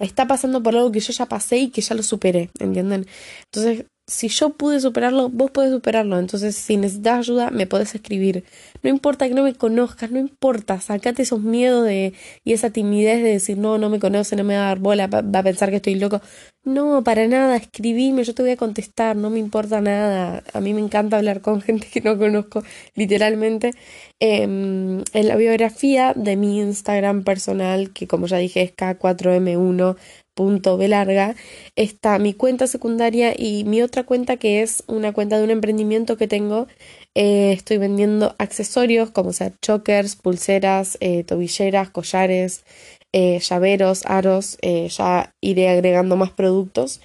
está 0.00 0.26
pasando 0.26 0.62
por 0.62 0.74
algo 0.74 0.92
que 0.92 1.00
yo 1.00 1.12
ya 1.12 1.26
pasé 1.26 1.58
y 1.58 1.70
que 1.70 1.80
ya 1.82 1.94
lo 1.94 2.02
superé, 2.02 2.50
¿entienden? 2.58 3.06
Entonces, 3.52 3.86
si 4.10 4.28
yo 4.28 4.50
pude 4.50 4.80
superarlo, 4.80 5.28
vos 5.28 5.52
podés 5.52 5.70
superarlo. 5.70 6.18
Entonces, 6.18 6.56
si 6.56 6.76
necesitas 6.76 7.20
ayuda, 7.20 7.50
me 7.50 7.66
podés 7.66 7.94
escribir. 7.94 8.44
No 8.82 8.90
importa 8.90 9.28
que 9.28 9.34
no 9.34 9.44
me 9.44 9.54
conozcas, 9.54 10.10
no 10.10 10.18
importa, 10.18 10.80
sacate 10.80 11.22
esos 11.22 11.40
miedos 11.40 11.84
de, 11.84 12.12
y 12.44 12.52
esa 12.52 12.70
timidez 12.70 13.22
de 13.22 13.30
decir, 13.30 13.56
no, 13.58 13.78
no 13.78 13.88
me 13.88 14.00
conoce, 14.00 14.34
no 14.36 14.44
me 14.44 14.56
va 14.56 14.64
a 14.64 14.66
dar 14.68 14.80
bola, 14.80 15.06
va, 15.06 15.20
a 15.20 15.42
pensar 15.44 15.70
que 15.70 15.76
estoy 15.76 15.94
loco. 15.94 16.20
No, 16.64 17.04
para 17.04 17.26
nada, 17.28 17.56
escribime, 17.56 18.24
yo 18.24 18.34
te 18.34 18.42
voy 18.42 18.50
a 18.52 18.56
contestar, 18.56 19.16
no 19.16 19.30
me 19.30 19.38
importa 19.38 19.80
nada. 19.80 20.42
A 20.52 20.60
mí 20.60 20.74
me 20.74 20.80
encanta 20.80 21.16
hablar 21.16 21.40
con 21.40 21.60
gente 21.62 21.86
que 21.86 22.00
no 22.00 22.18
conozco, 22.18 22.64
literalmente. 22.96 23.74
Em, 24.22 25.02
en 25.14 25.28
la 25.28 25.36
biografía 25.36 26.12
de 26.14 26.36
mi 26.36 26.60
Instagram 26.60 27.24
personal, 27.24 27.90
que 27.92 28.06
como 28.06 28.26
ya 28.26 28.36
dije 28.36 28.60
es 28.62 28.72
K4M1, 28.76 29.96
punto 30.34 30.76
B 30.76 30.88
larga, 30.88 31.36
está 31.74 32.18
mi 32.18 32.34
cuenta 32.34 32.66
secundaria 32.66 33.32
y 33.36 33.64
mi 33.64 33.80
otra 33.82 34.04
cuenta 34.04 34.36
que 34.36 34.60
es 34.62 34.84
una 34.86 35.12
cuenta 35.14 35.38
de 35.38 35.44
un 35.44 35.50
emprendimiento 35.50 36.18
que 36.18 36.28
tengo. 36.28 36.66
Eh, 37.14 37.52
estoy 37.52 37.78
vendiendo 37.78 38.34
accesorios 38.38 39.10
como 39.10 39.32
sea 39.32 39.52
chokers, 39.62 40.16
pulseras, 40.16 40.98
eh, 41.00 41.24
tobilleras, 41.24 41.90
collares, 41.90 42.64
eh, 43.12 43.38
llaveros, 43.40 44.04
aros. 44.06 44.58
ya 44.62 45.34
iré 45.40 45.68
agregando 45.70 46.16
más 46.16 46.30
productos. 46.30 47.00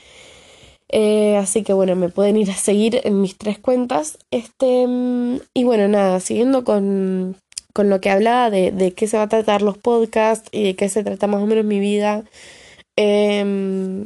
Así 0.92 1.63
que 1.63 1.74
bueno, 1.74 1.96
me 1.96 2.10
pueden 2.10 2.38
ir 2.38 2.51
a 2.51 2.56
seguir 2.56 3.01
en 3.04 3.22
mis 3.22 3.38
tres 3.38 3.60
cuentas. 3.60 4.18
Este, 4.32 4.86
y 5.54 5.63
bueno, 5.63 5.88
nada, 5.88 6.20
siguiendo 6.20 6.63
con, 6.63 7.38
con 7.74 7.89
lo 7.89 8.00
que 8.00 8.10
hablaba 8.10 8.50
de, 8.50 8.72
de 8.72 8.94
qué 8.94 9.08
se 9.08 9.18
va 9.18 9.24
a 9.24 9.30
tratar 9.30 9.62
los 9.62 9.77
podcasts 9.77 10.50
y 10.51 10.63
de 10.63 10.75
qué 10.75 10.88
se 10.89 11.04
trata 11.04 11.27
más 11.27 11.42
o 11.42 11.46
menos 11.46 11.65
mi 11.65 11.80
vida. 11.80 12.24
Em, 12.96 14.06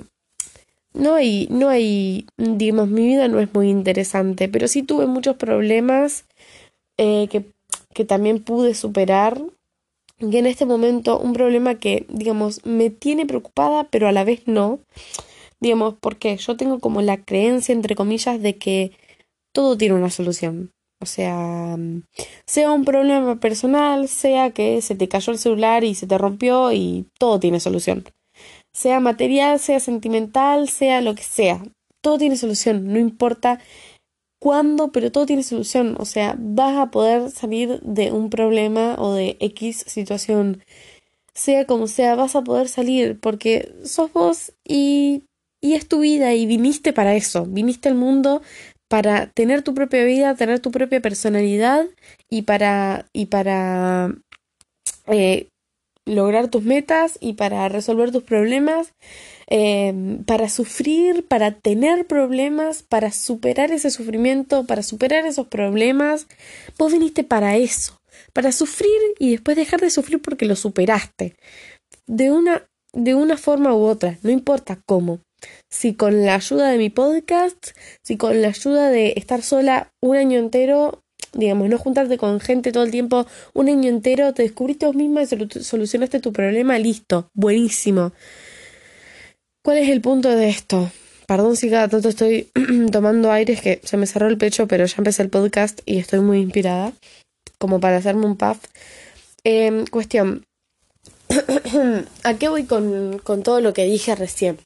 no 0.94 1.16
hay, 1.16 1.48
no 1.52 1.70
hay, 1.70 2.26
digamos, 2.38 2.90
mi 2.90 3.06
vida 3.06 3.28
no 3.28 3.40
es 3.40 3.54
muy 3.54 3.70
interesante, 3.70 4.50
pero 4.50 4.68
sí 4.68 4.84
tuve 4.84 5.06
muchos 5.06 5.36
problemas 5.36 6.26
eh, 6.98 7.28
que, 7.30 7.46
que 7.94 8.06
también 8.06 8.44
pude 8.44 8.74
superar. 8.74 9.42
Y 10.20 10.36
en 10.36 10.48
este 10.48 10.66
momento 10.66 11.20
un 11.20 11.34
problema 11.34 11.76
que, 11.76 12.06
digamos, 12.10 12.66
me 12.66 12.90
tiene 12.90 13.26
preocupada, 13.26 13.86
pero 13.86 14.08
a 14.08 14.12
la 14.12 14.24
vez 14.24 14.42
no. 14.48 14.80
Digamos, 15.62 15.96
porque 16.00 16.38
yo 16.38 16.56
tengo 16.58 16.80
como 16.80 17.02
la 17.02 17.24
creencia, 17.24 17.74
entre 17.74 17.96
comillas, 17.96 18.42
de 18.42 18.58
que 18.58 18.92
todo 19.54 19.78
tiene 19.78 19.96
una 19.96 20.10
solución. 20.10 20.72
O 21.02 21.06
sea, 21.06 21.78
sea 22.46 22.72
un 22.72 22.86
problema 22.86 23.40
personal, 23.40 24.08
sea 24.08 24.52
que 24.52 24.82
se 24.82 24.96
te 24.96 25.08
cayó 25.08 25.32
el 25.32 25.40
celular 25.40 25.84
y 25.84 25.96
se 25.96 26.08
te 26.08 26.18
rompió 26.18 26.72
y 26.74 27.08
todo 27.18 27.40
tiene 27.40 27.60
solución 27.60 28.06
sea 28.74 29.00
material, 29.00 29.60
sea 29.60 29.80
sentimental, 29.80 30.70
sea 30.70 31.02
lo 31.02 31.16
que 31.16 31.24
sea. 31.24 31.62
Todo 32.02 32.18
tiene 32.18 32.38
solución, 32.38 32.92
no 32.94 33.00
importa 33.00 33.60
cuándo, 34.40 34.92
pero 34.92 35.12
todo 35.12 35.26
tiene 35.26 35.44
solución. 35.44 35.96
O 36.00 36.06
sea, 36.06 36.36
vas 36.40 36.78
a 36.78 36.92
poder 36.92 37.30
salir 37.32 37.80
de 37.82 38.12
un 38.12 38.30
problema 38.30 38.96
o 38.98 39.14
de 39.14 39.38
X 39.40 39.84
situación. 39.88 40.64
Sea 41.34 41.66
como 41.66 41.88
sea, 41.88 42.16
vas 42.16 42.36
a 42.36 42.44
poder 42.44 42.68
salir 42.70 43.20
porque 43.20 43.74
sos 43.84 44.12
vos 44.14 44.54
y, 44.66 45.24
y 45.62 45.74
es 45.74 45.88
tu 45.88 46.00
vida 46.00 46.34
y 46.34 46.46
viniste 46.46 46.94
para 46.94 47.16
eso. 47.16 47.46
Viniste 47.46 47.90
al 47.90 47.96
mundo 47.96 48.42
para 48.88 49.28
tener 49.28 49.62
tu 49.62 49.74
propia 49.74 50.04
vida, 50.04 50.36
tener 50.36 50.60
tu 50.60 50.72
propia 50.72 51.02
personalidad 51.02 51.86
y 52.30 52.44
para, 52.44 53.06
y 53.14 53.28
para 53.28 54.16
eh, 55.08 55.48
lograr 56.06 56.50
tus 56.50 56.64
metas 56.64 57.18
y 57.22 57.34
para 57.34 57.70
resolver 57.70 58.12
tus 58.12 58.24
problemas, 58.24 58.94
eh, 59.48 60.20
para 60.26 60.50
sufrir, 60.50 61.26
para 61.28 61.52
tener 61.52 62.08
problemas, 62.08 62.84
para 62.84 63.12
superar 63.12 63.72
ese 63.72 63.92
sufrimiento, 63.92 64.66
para 64.66 64.82
superar 64.82 65.26
esos 65.26 65.48
problemas. 65.48 66.28
Vos 66.78 66.92
viniste 66.92 67.24
para 67.24 67.58
eso, 67.58 68.00
para 68.34 68.52
sufrir 68.52 69.00
y 69.20 69.32
después 69.32 69.56
dejar 69.56 69.82
de 69.82 69.92
sufrir 69.92 70.22
porque 70.22 70.46
lo 70.46 70.56
superaste. 70.56 71.36
De 72.08 72.32
una, 72.32 72.68
de 72.94 73.14
una 73.14 73.38
forma 73.38 73.74
u 73.76 73.84
otra, 73.84 74.18
no 74.24 74.32
importa 74.32 74.80
cómo. 74.86 75.20
Si 75.70 75.96
con 75.96 76.26
la 76.26 76.36
ayuda 76.36 76.70
de 76.70 76.78
mi 76.78 76.90
podcast, 76.90 77.72
si 78.04 78.18
con 78.18 78.42
la 78.42 78.50
ayuda 78.50 78.90
de 78.90 79.14
estar 79.16 79.42
sola 79.42 79.92
un 80.02 80.16
año 80.18 80.40
entero, 80.40 81.04
digamos, 81.34 81.70
no 81.70 81.78
juntarte 81.78 82.18
con 82.18 82.40
gente 82.40 82.72
todo 82.72 82.84
el 82.84 82.92
tiempo, 82.92 83.28
un 83.54 83.70
año 83.70 83.90
entero, 83.90 84.34
te 84.34 84.44
descubriste 84.44 84.86
vos 84.86 84.96
misma 84.96 85.24
y 85.24 85.28
solucionaste 85.28 86.20
tu 86.20 86.34
problema, 86.34 86.78
listo, 86.80 87.30
buenísimo. 87.34 88.14
¿Cuál 89.64 89.80
es 89.80 89.90
el 89.90 90.02
punto 90.02 90.30
de 90.30 90.50
esto? 90.50 90.92
Perdón 91.28 91.56
si 91.56 91.70
cada 91.70 91.88
tanto 91.88 92.10
estoy 92.10 92.50
tomando 92.92 93.32
aire, 93.32 93.54
es 93.54 93.62
que 93.62 93.82
se 93.84 93.98
me 93.98 94.08
cerró 94.08 94.28
el 94.28 94.38
pecho, 94.38 94.68
pero 94.68 94.86
ya 94.86 94.96
empecé 94.98 95.22
el 95.22 95.30
podcast 95.30 95.82
y 95.86 96.00
estoy 96.00 96.22
muy 96.22 96.40
inspirada, 96.40 96.94
como 97.60 97.80
para 97.80 97.98
hacerme 97.98 98.26
un 98.26 98.36
puff. 98.36 98.58
Em, 99.44 99.86
cuestión, 99.86 100.46
¿a 102.24 102.34
qué 102.34 102.50
voy 102.50 102.64
con, 102.64 103.20
con 103.20 103.44
todo 103.44 103.62
lo 103.62 103.74
que 103.74 103.86
dije 103.86 104.16
recién? 104.16 104.58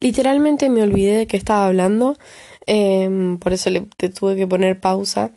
Literalmente 0.00 0.68
me 0.68 0.82
olvidé 0.82 1.18
de 1.18 1.26
qué 1.26 1.36
estaba 1.36 1.66
hablando 1.66 2.16
Em, 2.70 3.38
por 3.38 3.54
eso 3.54 3.70
le 3.70 3.80
te 3.96 4.10
tuve 4.10 4.36
que 4.36 4.46
poner 4.46 4.78
pausa. 4.78 5.32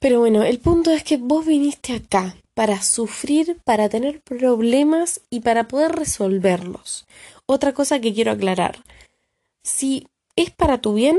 Pero 0.00 0.18
bueno, 0.18 0.42
el 0.44 0.58
punto 0.60 0.90
es 0.90 1.04
que 1.04 1.18
vos 1.18 1.44
viniste 1.44 1.92
acá 1.92 2.36
para 2.54 2.80
sufrir, 2.80 3.58
para 3.64 3.90
tener 3.90 4.22
problemas 4.22 5.20
y 5.28 5.40
para 5.40 5.68
poder 5.68 5.92
resolverlos. 5.92 7.06
Otra 7.44 7.74
cosa 7.74 8.00
que 8.00 8.14
quiero 8.14 8.32
aclarar. 8.32 8.82
Si 9.62 10.06
es 10.36 10.50
para 10.50 10.78
tu 10.78 10.94
bien, 10.94 11.18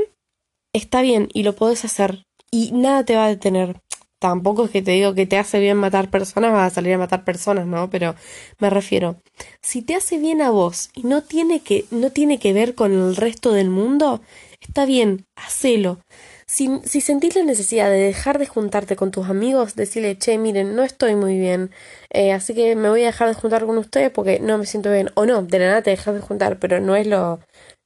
está 0.74 1.04
bien 1.04 1.30
y 1.32 1.44
lo 1.44 1.54
podés 1.56 1.86
hacer 1.86 2.24
y 2.50 2.72
nada 2.72 3.06
te 3.06 3.16
va 3.16 3.26
a 3.26 3.30
detener. 3.30 3.80
Tampoco 4.20 4.66
es 4.66 4.72
que 4.72 4.82
te 4.82 4.92
digo 4.92 5.14
que 5.14 5.26
te 5.26 5.38
hace 5.38 5.60
bien 5.60 5.78
matar 5.78 6.10
personas, 6.10 6.52
vas 6.52 6.72
a 6.72 6.76
salir 6.76 6.94
a 6.94 6.98
matar 6.98 7.24
personas, 7.24 7.66
¿no? 7.66 7.90
Pero 7.90 8.16
me 8.60 8.70
refiero, 8.70 9.22
si 9.62 9.82
te 9.82 9.96
hace 9.96 10.18
bien 10.18 10.42
a 10.42 10.52
vos 10.52 10.90
y 10.94 11.04
no 11.04 11.24
tiene 11.24 11.62
que, 11.62 11.86
no 11.92 12.12
tiene 12.12 12.40
que 12.40 12.54
ver 12.54 12.76
con 12.76 12.92
el 12.92 13.16
resto 13.16 13.54
del 13.54 13.70
mundo, 13.70 14.22
Está 14.62 14.86
bien, 14.86 15.26
hacelo. 15.36 16.00
Si, 16.46 16.70
si 16.84 17.02
sentís 17.02 17.36
la 17.36 17.44
necesidad 17.44 17.90
de 17.90 17.98
dejar 18.00 18.40
de 18.40 18.48
juntarte 18.48 18.96
con 18.96 19.12
tus 19.12 19.30
amigos, 19.30 19.76
decirle, 19.76 20.18
che, 20.18 20.38
miren, 20.38 20.76
no 20.76 20.84
estoy 20.84 21.16
muy 21.16 21.38
bien, 21.38 21.72
eh, 22.10 22.34
así 22.34 22.54
que 22.54 22.76
me 22.76 22.90
voy 22.90 23.04
a 23.04 23.08
dejar 23.08 23.30
de 23.30 23.36
juntar 23.36 23.66
con 23.66 23.78
ustedes 23.78 24.12
porque 24.12 24.40
no 24.40 24.58
me 24.58 24.66
siento 24.66 24.92
bien. 24.92 25.12
O 25.16 25.26
no, 25.26 25.44
de 25.44 25.60
la 25.60 25.68
nada 25.68 25.82
te 25.84 25.92
dejas 25.92 26.16
de 26.16 26.22
juntar, 26.22 26.60
pero 26.60 26.82
no 26.82 26.96
es 26.96 27.08
lo, 27.08 27.40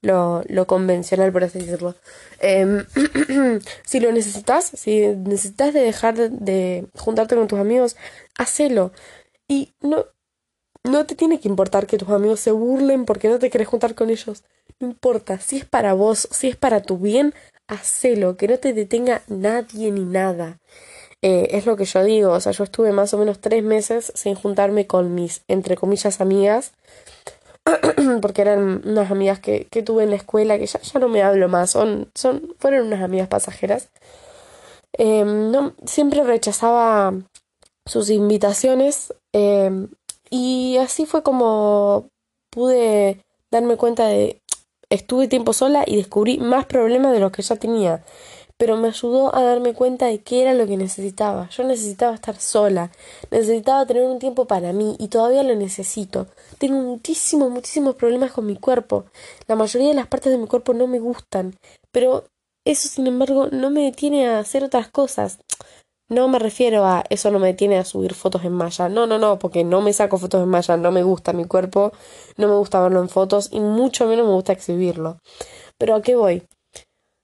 lo, 0.04 0.44
lo 0.48 0.68
convencional, 0.68 1.32
por 1.32 1.44
así 1.44 1.60
decirlo. 1.60 1.96
Em, 2.40 2.86
si 3.86 4.00
lo 4.00 4.12
necesitas, 4.12 4.66
si 4.66 5.08
necesitas 5.08 5.74
de 5.74 5.80
dejar 5.80 6.16
de, 6.30 6.86
juntarte 6.96 7.36
con 7.36 7.48
tus 7.48 7.60
amigos, 7.60 7.96
hacelo. 8.38 8.92
Y 9.48 9.74
no, 9.82 10.06
no 10.84 11.06
te 11.06 11.16
tiene 11.16 11.40
que 11.40 11.48
importar 11.48 11.88
que 11.88 11.98
tus 11.98 12.10
amigos 12.10 12.42
se 12.42 12.52
burlen 12.52 13.06
porque 13.06 13.30
no 13.30 13.40
te 13.40 13.50
querés 13.50 13.68
juntar 13.68 13.96
con 13.96 14.10
ellos. 14.10 14.44
no 14.80 14.88
importa, 14.88 15.40
si 15.40 15.58
es 15.58 15.66
para 15.66 15.94
vos, 15.94 16.28
si 16.32 16.50
es 16.50 16.58
para 16.58 16.82
tu 16.82 16.98
bien, 16.98 17.34
hacelo, 17.68 18.36
que 18.38 18.48
no 18.50 18.60
te 18.60 18.74
detenga 18.74 19.24
nadie 19.28 19.92
ni 19.92 20.04
nada. 20.04 20.60
Eh, 21.22 21.56
es 21.58 21.66
lo 21.66 21.78
que 21.78 21.86
yo 21.86 22.04
digo, 22.04 22.32
o 22.34 22.40
sea, 22.42 22.52
yo 22.52 22.66
estuve 22.66 22.92
más 22.92 23.14
o 23.14 23.18
menos 23.18 23.40
tres 23.40 23.64
meses 23.64 24.12
sin 24.16 24.36
juntarme 24.36 24.88
con 24.88 25.16
mis, 25.16 25.44
entre 25.48 25.78
comillas, 25.78 26.20
amigas, 26.20 26.74
porque 28.22 28.42
eran 28.42 28.82
unas 28.86 29.12
amigas 29.12 29.40
que, 29.40 29.66
que 29.66 29.84
tuve 29.84 30.04
en 30.04 30.10
la 30.10 30.16
escuela, 30.16 30.58
que 30.58 30.66
ya, 30.66 30.80
ya 30.82 31.00
no 31.00 31.10
me 31.10 31.24
hablo 31.24 31.48
más, 31.50 31.72
son, 31.72 32.10
son, 32.16 32.56
fueron 32.60 32.88
unas 32.88 33.02
amigas 33.02 33.28
pasajeras. 33.28 33.90
Em, 34.94 35.52
no, 35.52 35.74
siempre 35.86 36.24
rechazaba 36.24 37.14
sus 37.86 38.10
invitaciones 38.10 39.14
em, 39.34 39.90
y 40.30 40.78
así 40.78 41.06
fue 41.06 41.24
como 41.24 42.10
pude 42.52 43.20
darme 43.52 43.78
cuenta 43.78 44.08
de 44.08 44.42
estuve 44.90 45.28
tiempo 45.28 45.54
sola 45.54 45.84
y 45.88 45.96
descubrí 45.96 46.38
más 46.38 46.66
problemas 46.66 47.14
de 47.14 47.20
los 47.20 47.32
que 47.32 47.42
ya 47.42 47.56
tenía 47.56 48.04
pero 48.64 48.78
me 48.78 48.88
ayudó 48.88 49.36
a 49.36 49.44
darme 49.44 49.74
cuenta 49.74 50.06
de 50.06 50.22
qué 50.22 50.42
era 50.42 50.54
lo 50.54 50.66
que 50.66 50.78
necesitaba. 50.78 51.50
Yo 51.50 51.66
necesitaba 51.66 52.16
estar 52.16 52.40
sola, 52.40 52.92
necesitaba 53.30 53.86
tener 53.86 54.04
un 54.04 54.20
tiempo 54.20 54.46
para 54.46 54.72
mí 54.72 54.96
y 55.00 55.10
todavía 55.10 55.44
lo 55.44 55.54
necesito. 55.54 56.28
Tengo 56.60 56.80
muchísimos, 56.80 57.52
muchísimos 57.52 57.96
problemas 57.96 58.32
con 58.32 58.46
mi 58.46 58.56
cuerpo. 58.56 59.04
La 59.48 59.58
mayoría 59.58 59.90
de 59.90 59.96
las 59.96 60.08
partes 60.08 60.32
de 60.32 60.38
mi 60.38 60.48
cuerpo 60.48 60.74
no 60.74 60.88
me 60.88 61.00
gustan, 61.00 61.58
pero 61.92 62.24
eso, 62.64 62.88
sin 62.88 63.06
embargo, 63.06 63.50
no 63.52 63.70
me 63.70 63.84
detiene 63.84 64.30
a 64.30 64.40
hacer 64.40 64.64
otras 64.64 64.88
cosas. 64.88 65.40
No 66.08 66.30
me 66.30 66.40
refiero 66.40 66.86
a 66.86 67.04
eso 67.10 67.32
no 67.32 67.40
me 67.40 67.48
detiene 67.48 67.78
a 67.78 67.84
subir 67.84 68.14
fotos 68.14 68.46
en 68.46 68.54
malla. 68.54 68.88
No, 68.88 69.06
no, 69.08 69.18
no, 69.18 69.40
porque 69.40 69.66
no 69.66 69.82
me 69.82 69.92
saco 69.92 70.18
fotos 70.18 70.42
en 70.42 70.48
malla, 70.48 70.78
no 70.78 70.94
me 70.94 71.04
gusta 71.04 71.34
mi 71.34 71.44
cuerpo, 71.44 71.92
no 72.38 72.48
me 72.48 72.56
gusta 72.56 72.82
verlo 72.82 73.02
en 73.02 73.10
fotos 73.10 73.50
y 73.52 73.60
mucho 73.60 74.08
menos 74.08 74.26
me 74.26 74.32
gusta 74.32 74.54
exhibirlo. 74.54 75.18
Pero 75.78 75.96
¿a 75.96 76.02
qué 76.02 76.16
voy? 76.16 76.44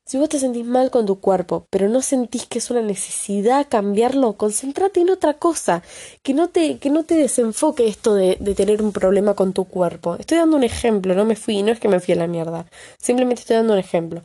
Si 0.10 0.18
vos 0.18 0.28
te 0.28 0.40
sentís 0.40 0.66
mal 0.66 0.90
con 0.90 1.06
tu 1.06 1.20
cuerpo, 1.20 1.68
pero 1.70 1.88
no 1.88 2.02
sentís 2.02 2.48
que 2.48 2.58
es 2.58 2.72
una 2.72 2.82
necesidad 2.82 3.68
cambiarlo, 3.70 4.38
concéntrate 4.38 5.02
en 5.02 5.12
otra 5.12 5.36
cosa, 5.36 5.84
que 6.24 6.34
no 6.34 6.50
te, 6.50 6.80
que 6.80 6.90
no 6.90 7.04
te 7.04 7.14
desenfoque 7.14 7.88
esto 7.88 8.16
de, 8.16 8.36
de 8.40 8.56
tener 8.56 8.82
un 8.82 8.92
problema 8.92 9.36
con 9.36 9.54
tu 9.54 9.66
cuerpo. 9.66 10.16
Estoy 10.16 10.40
dando 10.40 10.58
un 10.58 10.64
ejemplo, 10.64 11.14
no 11.14 11.26
me 11.26 11.36
fui, 11.36 11.62
no 11.62 11.72
es 11.72 11.80
que 11.80 11.90
me 11.90 12.00
fui 12.00 12.16
a 12.16 12.18
la 12.18 12.26
mierda, 12.26 12.66
simplemente 12.98 13.42
estoy 13.42 13.58
dando 13.58 13.74
un 13.74 13.80
ejemplo. 13.80 14.24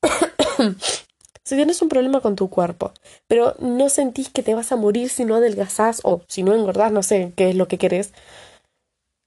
si 1.42 1.56
tienes 1.56 1.82
un 1.82 1.88
problema 1.88 2.20
con 2.20 2.36
tu 2.36 2.48
cuerpo, 2.48 2.92
pero 3.26 3.56
no 3.58 3.88
sentís 3.88 4.28
que 4.28 4.44
te 4.44 4.54
vas 4.54 4.70
a 4.70 4.76
morir 4.76 5.08
si 5.08 5.24
no 5.24 5.34
adelgazás 5.34 6.02
o 6.04 6.20
si 6.28 6.44
no 6.44 6.54
engordás, 6.54 6.92
no 6.92 7.02
sé 7.02 7.32
qué 7.34 7.50
es 7.50 7.56
lo 7.56 7.66
que 7.66 7.78
querés, 7.78 8.12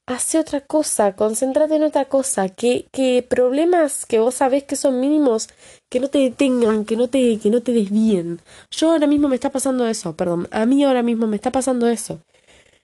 hace 0.10 0.40
otra 0.40 0.62
cosa, 0.62 1.16
concéntrate 1.16 1.76
en 1.76 1.84
otra 1.84 2.06
cosa, 2.06 2.50
que, 2.50 2.88
que 2.92 3.24
problemas 3.28 4.06
que 4.08 4.20
vos 4.20 4.36
sabés 4.36 4.64
que 4.64 4.76
son 4.76 5.00
mínimos, 5.00 5.50
que 5.90 6.00
no 6.00 6.10
te 6.10 6.18
detengan, 6.18 6.84
que 6.86 6.96
no 6.96 7.10
te, 7.10 7.38
que 7.38 7.50
no 7.50 7.62
te 7.62 7.74
desvíen. 7.74 8.42
Yo 8.72 8.92
ahora 8.92 9.08
mismo 9.08 9.28
me 9.30 9.36
está 9.36 9.52
pasando 9.52 9.88
eso, 9.88 10.16
perdón, 10.16 10.48
a 10.52 10.66
mí 10.66 10.84
ahora 10.84 11.04
mismo 11.04 11.28
me 11.28 11.36
está 11.36 11.52
pasando 11.52 11.88
eso. 11.88 12.20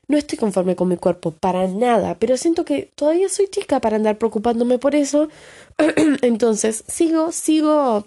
No 0.08 0.17
estoy 0.17 0.38
conforme 0.38 0.75
con 0.75 0.88
mi 0.88 0.98
cuerpo, 0.98 1.32
para 1.32 1.67
nada, 1.67 2.15
pero 2.20 2.38
siento 2.38 2.63
que 2.63 2.91
todavía 2.96 3.27
soy 3.27 3.48
chica 3.48 3.79
para 3.79 3.96
andar 3.96 4.20
preocupándome 4.20 4.77
por 4.77 4.94
eso. 4.94 5.29
Entonces, 6.22 6.84
sigo, 6.88 7.32
sigo 7.32 8.05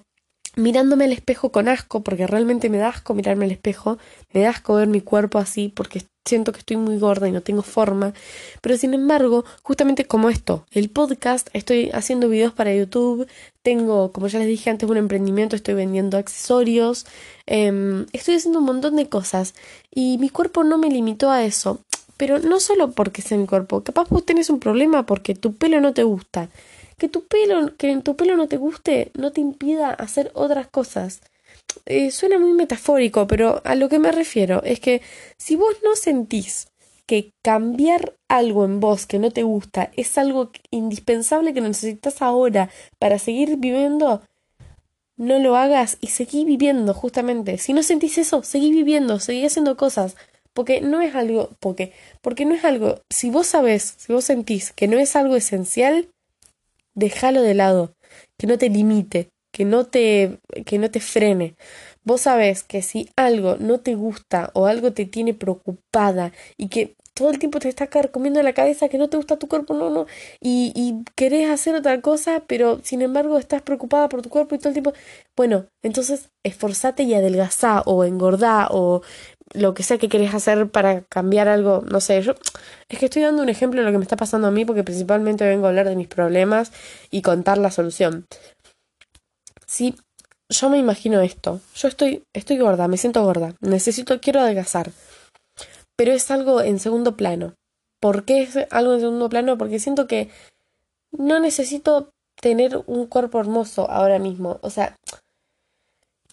mirándome 0.55 1.07
al 1.07 1.13
espejo 1.13 1.51
con 1.51 1.69
asco, 1.69 2.03
porque 2.03 2.29
realmente 2.29 2.71
me 2.71 2.79
da 2.79 2.91
asco 2.91 3.15
mirarme 3.15 3.47
al 3.47 3.51
espejo, 3.51 3.99
me 4.33 4.43
da 4.43 4.51
asco 4.51 4.75
ver 4.75 4.87
mi 4.87 5.01
cuerpo 5.01 5.39
así, 5.39 5.73
porque 5.75 6.03
siento 6.29 6.53
que 6.53 6.61
estoy 6.61 6.77
muy 6.77 6.99
gorda 6.99 7.29
y 7.29 7.33
no 7.33 7.41
tengo 7.41 7.63
forma, 7.63 8.13
pero 8.61 8.77
sin 8.77 8.95
embargo, 8.95 9.45
justamente 9.63 10.05
como 10.05 10.31
esto, 10.31 10.67
el 10.73 10.91
podcast, 10.91 11.49
estoy 11.55 11.91
haciendo 11.93 12.29
videos 12.29 12.53
para 12.53 12.75
YouTube, 12.75 13.27
tengo, 13.63 14.13
como 14.13 14.29
ya 14.29 14.39
les 14.39 14.49
dije 14.49 14.71
antes, 14.71 14.89
un 14.89 14.97
emprendimiento, 14.97 15.57
estoy 15.57 15.75
vendiendo 15.75 16.19
accesorios, 16.19 17.07
em, 17.47 18.07
estoy 18.13 18.37
haciendo 18.37 18.61
un 18.61 18.67
montón 18.67 18.97
de 18.97 19.09
cosas 19.09 19.55
y 19.91 20.19
mi 20.19 20.29
cuerpo 20.29 20.65
no 20.65 20.79
me 20.79 20.91
limitó 20.91 21.31
a 21.31 21.45
eso, 21.45 21.81
pero 22.17 22.39
no 22.39 22.61
solo 22.61 22.93
porque 22.93 23.23
sea 23.23 23.39
mi 23.39 23.47
cuerpo, 23.47 23.83
capaz 23.83 24.09
vos 24.11 24.25
tenés 24.25 24.51
un 24.51 24.61
problema 24.61 25.07
porque 25.07 25.35
tu 25.35 25.55
pelo 25.55 25.81
no 25.81 25.95
te 25.95 26.03
gusta, 26.05 26.51
que 26.99 27.09
tu 27.09 27.25
pelo, 27.25 27.77
que 27.77 27.97
tu 27.99 28.17
pelo 28.17 28.37
no 28.37 28.49
te 28.49 28.57
guste, 28.57 29.13
no 29.15 29.33
te 29.33 29.41
impida 29.41 29.91
hacer 29.91 30.31
otras 30.35 30.67
cosas. 30.67 31.21
Eh, 31.87 32.11
suena 32.11 32.39
muy 32.39 32.53
metafórico, 32.53 33.27
pero 33.27 33.63
a 33.65 33.75
lo 33.75 33.89
que 33.89 33.99
me 33.99 34.13
refiero 34.13 34.63
es 34.63 34.81
que 34.81 35.03
si 35.39 35.57
vos 35.57 35.77
no 35.85 35.97
sentís 35.97 36.69
que 37.07 37.33
cambiar 37.43 38.15
algo 38.29 38.65
en 38.67 38.81
vos 38.81 39.07
que 39.07 39.19
no 39.19 39.31
te 39.31 39.43
gusta 39.43 39.91
es 39.97 40.19
algo 40.19 40.51
indispensable 40.71 41.55
que 41.55 41.63
necesitas 41.63 42.21
ahora 42.21 42.69
para 42.99 43.19
seguir 43.19 43.57
viviendo, 43.57 44.23
no 45.17 45.39
lo 45.39 45.57
hagas 45.57 45.99
y 46.01 46.09
seguí 46.09 46.45
viviendo, 46.45 46.95
justamente. 46.95 47.59
Si 47.59 47.73
no 47.73 47.83
sentís 47.83 48.19
eso, 48.19 48.43
seguí 48.43 48.71
viviendo, 48.73 49.19
seguí 49.19 49.45
haciendo 49.45 49.77
cosas. 49.77 50.17
Porque 50.55 50.81
no 50.81 51.01
es 51.01 51.15
algo, 51.15 51.51
porque, 51.61 51.93
porque 52.21 52.45
no 52.45 52.55
es 52.55 52.65
algo, 52.65 53.01
si 53.11 53.31
vos 53.31 53.47
sabés, 53.47 53.95
si 53.99 54.13
vos 54.13 54.25
sentís 54.25 54.73
que 54.73 54.89
no 54.89 54.99
es 54.99 55.15
algo 55.15 55.37
esencial, 55.37 56.09
déjalo 56.95 57.43
de 57.43 57.55
lado, 57.55 57.95
que 58.39 58.47
no 58.47 58.59
te 58.59 58.69
limite, 58.69 59.29
que 59.59 59.65
no 59.65 59.87
te, 59.87 60.39
que 60.65 60.79
no 60.79 60.89
te 60.89 61.01
frene. 61.01 61.57
Vos 62.05 62.21
sabés 62.23 62.63
que 62.63 62.81
si 62.81 63.11
algo 63.17 63.57
no 63.59 63.81
te 63.81 63.97
gusta 63.97 64.51
o 64.55 64.67
algo 64.67 64.93
te 64.93 65.05
tiene 65.05 65.35
preocupada 65.35 66.33
y 66.57 66.69
que 66.69 66.95
todo 67.15 67.31
el 67.31 67.41
tiempo 67.41 67.59
te 67.59 67.69
está 67.69 67.89
comiendo 68.13 68.41
la 68.45 68.53
cabeza 68.53 68.89
que 68.89 68.99
no 68.99 69.09
te 69.09 69.17
gusta 69.17 69.37
tu 69.39 69.49
cuerpo, 69.49 69.75
no, 69.75 69.91
no, 69.91 70.07
y, 70.41 70.73
y 70.77 71.03
querés 71.17 71.51
hacer 71.51 71.75
otra 71.75 72.01
cosa, 72.01 72.45
pero 72.47 72.79
sin 72.85 73.03
embargo 73.03 73.37
estás 73.39 73.63
preocupada 73.63 74.09
por 74.09 74.23
tu 74.23 74.29
cuerpo 74.29 74.55
y 74.55 74.59
todo 74.59 74.69
el 74.69 74.75
tiempo, 74.75 74.93
bueno, 75.37 75.67
entonces 75.83 76.31
esforzate 76.45 77.03
y 77.03 77.15
adelgazá 77.15 77.83
o 77.87 78.05
engordá 78.05 78.69
o 78.71 79.03
lo 79.55 79.75
que 79.75 79.83
sea 79.83 79.99
que 79.99 80.09
querés 80.09 80.33
hacer 80.35 80.71
para 80.71 81.03
cambiar 81.03 81.49
algo, 81.49 81.83
no 81.91 82.01
sé, 82.01 82.23
yo 82.23 82.35
es 82.89 82.99
que 82.99 83.07
estoy 83.07 83.23
dando 83.23 83.43
un 83.43 83.49
ejemplo 83.49 83.81
de 83.81 83.87
lo 83.87 83.93
que 83.93 83.99
me 83.99 84.05
está 84.05 84.17
pasando 84.17 84.49
a 84.49 84.51
mí 84.51 84.65
porque 84.65 84.85
principalmente 84.85 85.47
vengo 85.47 85.67
a 85.67 85.69
hablar 85.71 85.89
de 85.89 85.97
mis 85.97 86.09
problemas 86.09 86.73
y 87.11 87.23
contar 87.23 87.59
la 87.59 87.71
solución. 87.71 88.27
Sí, 89.69 89.95
yo 90.49 90.71
me 90.71 90.79
imagino 90.79 91.21
esto. 91.21 91.61
Yo 91.75 91.89
estoy, 91.89 92.25
estoy 92.33 92.59
gorda, 92.59 92.89
me 92.89 92.97
siento 92.97 93.23
gorda. 93.23 93.55
Necesito, 93.61 94.19
quiero 94.21 94.41
adelgazar. 94.41 94.91
Pero 95.95 96.13
es 96.13 96.31
algo 96.31 96.63
en 96.63 96.81
segundo 96.81 97.17
plano. 97.17 97.55
¿Por 98.01 98.25
qué 98.25 98.43
es 98.43 98.57
algo 98.71 98.95
en 98.95 99.01
segundo 99.01 99.29
plano? 99.29 99.59
Porque 99.59 99.79
siento 99.79 100.07
que 100.07 100.31
no 101.11 101.39
necesito 101.39 102.11
tener 102.41 102.83
un 102.87 103.07
cuerpo 103.07 103.41
hermoso 103.41 103.91
ahora 103.91 104.19
mismo. 104.19 104.59
O 104.63 104.71
sea, 104.71 104.97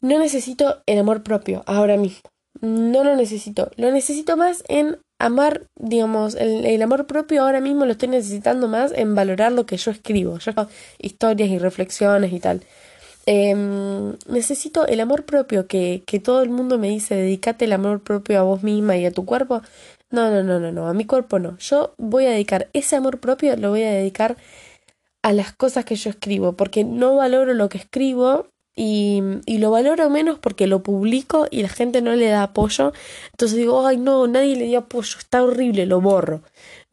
no 0.02 0.20
necesito 0.20 0.82
el 0.86 1.00
amor 1.00 1.24
propio 1.24 1.64
ahora 1.66 1.98
mismo. 1.98 2.30
No 2.62 3.04
lo 3.04 3.16
necesito. 3.16 3.72
Lo 3.76 3.92
necesito 3.92 4.38
más 4.38 4.64
en 4.70 4.98
amar, 5.20 5.68
digamos, 5.76 6.36
el, 6.36 6.82
amor 6.82 7.08
propio 7.08 7.44
ahora 7.44 7.62
mismo 7.62 7.86
lo 7.86 7.94
estoy 7.94 8.10
necesitando 8.10 8.68
más 8.68 8.92
en 8.94 9.16
valorar 9.16 9.52
lo 9.52 9.66
que 9.66 9.78
yo 9.78 9.92
escribo. 9.92 10.38
Yo 10.40 10.54
historias 11.00 11.50
y 11.50 11.58
reflexiones 11.58 12.32
y 12.32 12.40
tal. 12.40 12.62
Em, 13.28 14.16
necesito 14.28 14.86
el 14.88 15.00
amor 15.00 15.26
propio 15.26 15.68
que, 15.68 16.04
que 16.06 16.20
todo 16.20 16.44
el 16.44 16.50
mundo 16.50 16.78
me 16.78 16.90
dice, 16.90 17.16
dedícate 17.16 17.66
el 17.66 17.74
amor 17.74 18.04
propio 18.04 18.40
a 18.40 18.44
vos 18.44 18.62
misma 18.64 18.98
y 18.98 19.06
a 19.06 19.12
tu 19.12 19.26
cuerpo. 19.26 19.62
No, 20.12 20.30
no, 20.32 20.44
no, 20.44 20.60
no, 20.60 20.72
no, 20.72 20.88
a 20.88 20.94
mi 20.94 21.06
cuerpo 21.06 21.40
no. 21.40 21.58
Yo 21.58 21.94
voy 21.98 22.26
a 22.26 22.32
dedicar 22.32 22.70
ese 22.74 22.96
amor 22.96 23.20
propio, 23.20 23.58
lo 23.58 23.72
voy 23.72 23.84
a 23.84 23.92
dedicar 23.92 24.38
a 25.24 25.34
las 25.34 25.54
cosas 25.54 25.86
que 25.86 25.96
yo 25.96 26.12
escribo, 26.12 26.54
porque 26.54 26.84
no 26.84 27.16
valoro 27.16 27.54
lo 27.56 27.68
que 27.70 27.80
escribo 27.80 28.48
y, 28.76 29.22
y 29.46 29.58
lo 29.58 29.72
valoro 29.72 30.10
menos 30.10 30.38
porque 30.40 30.68
lo 30.68 30.84
publico 30.84 31.48
y 31.50 31.64
la 31.64 31.70
gente 31.70 32.02
no 32.02 32.16
le 32.16 32.28
da 32.28 32.44
apoyo. 32.44 32.94
Entonces 33.32 33.58
digo, 33.58 33.88
ay 33.88 33.98
no, 33.98 34.28
nadie 34.28 34.56
le 34.56 34.66
dio 34.66 34.80
apoyo, 34.80 35.18
está 35.18 35.44
horrible, 35.44 35.86
lo 35.88 36.02
borro. 36.02 36.42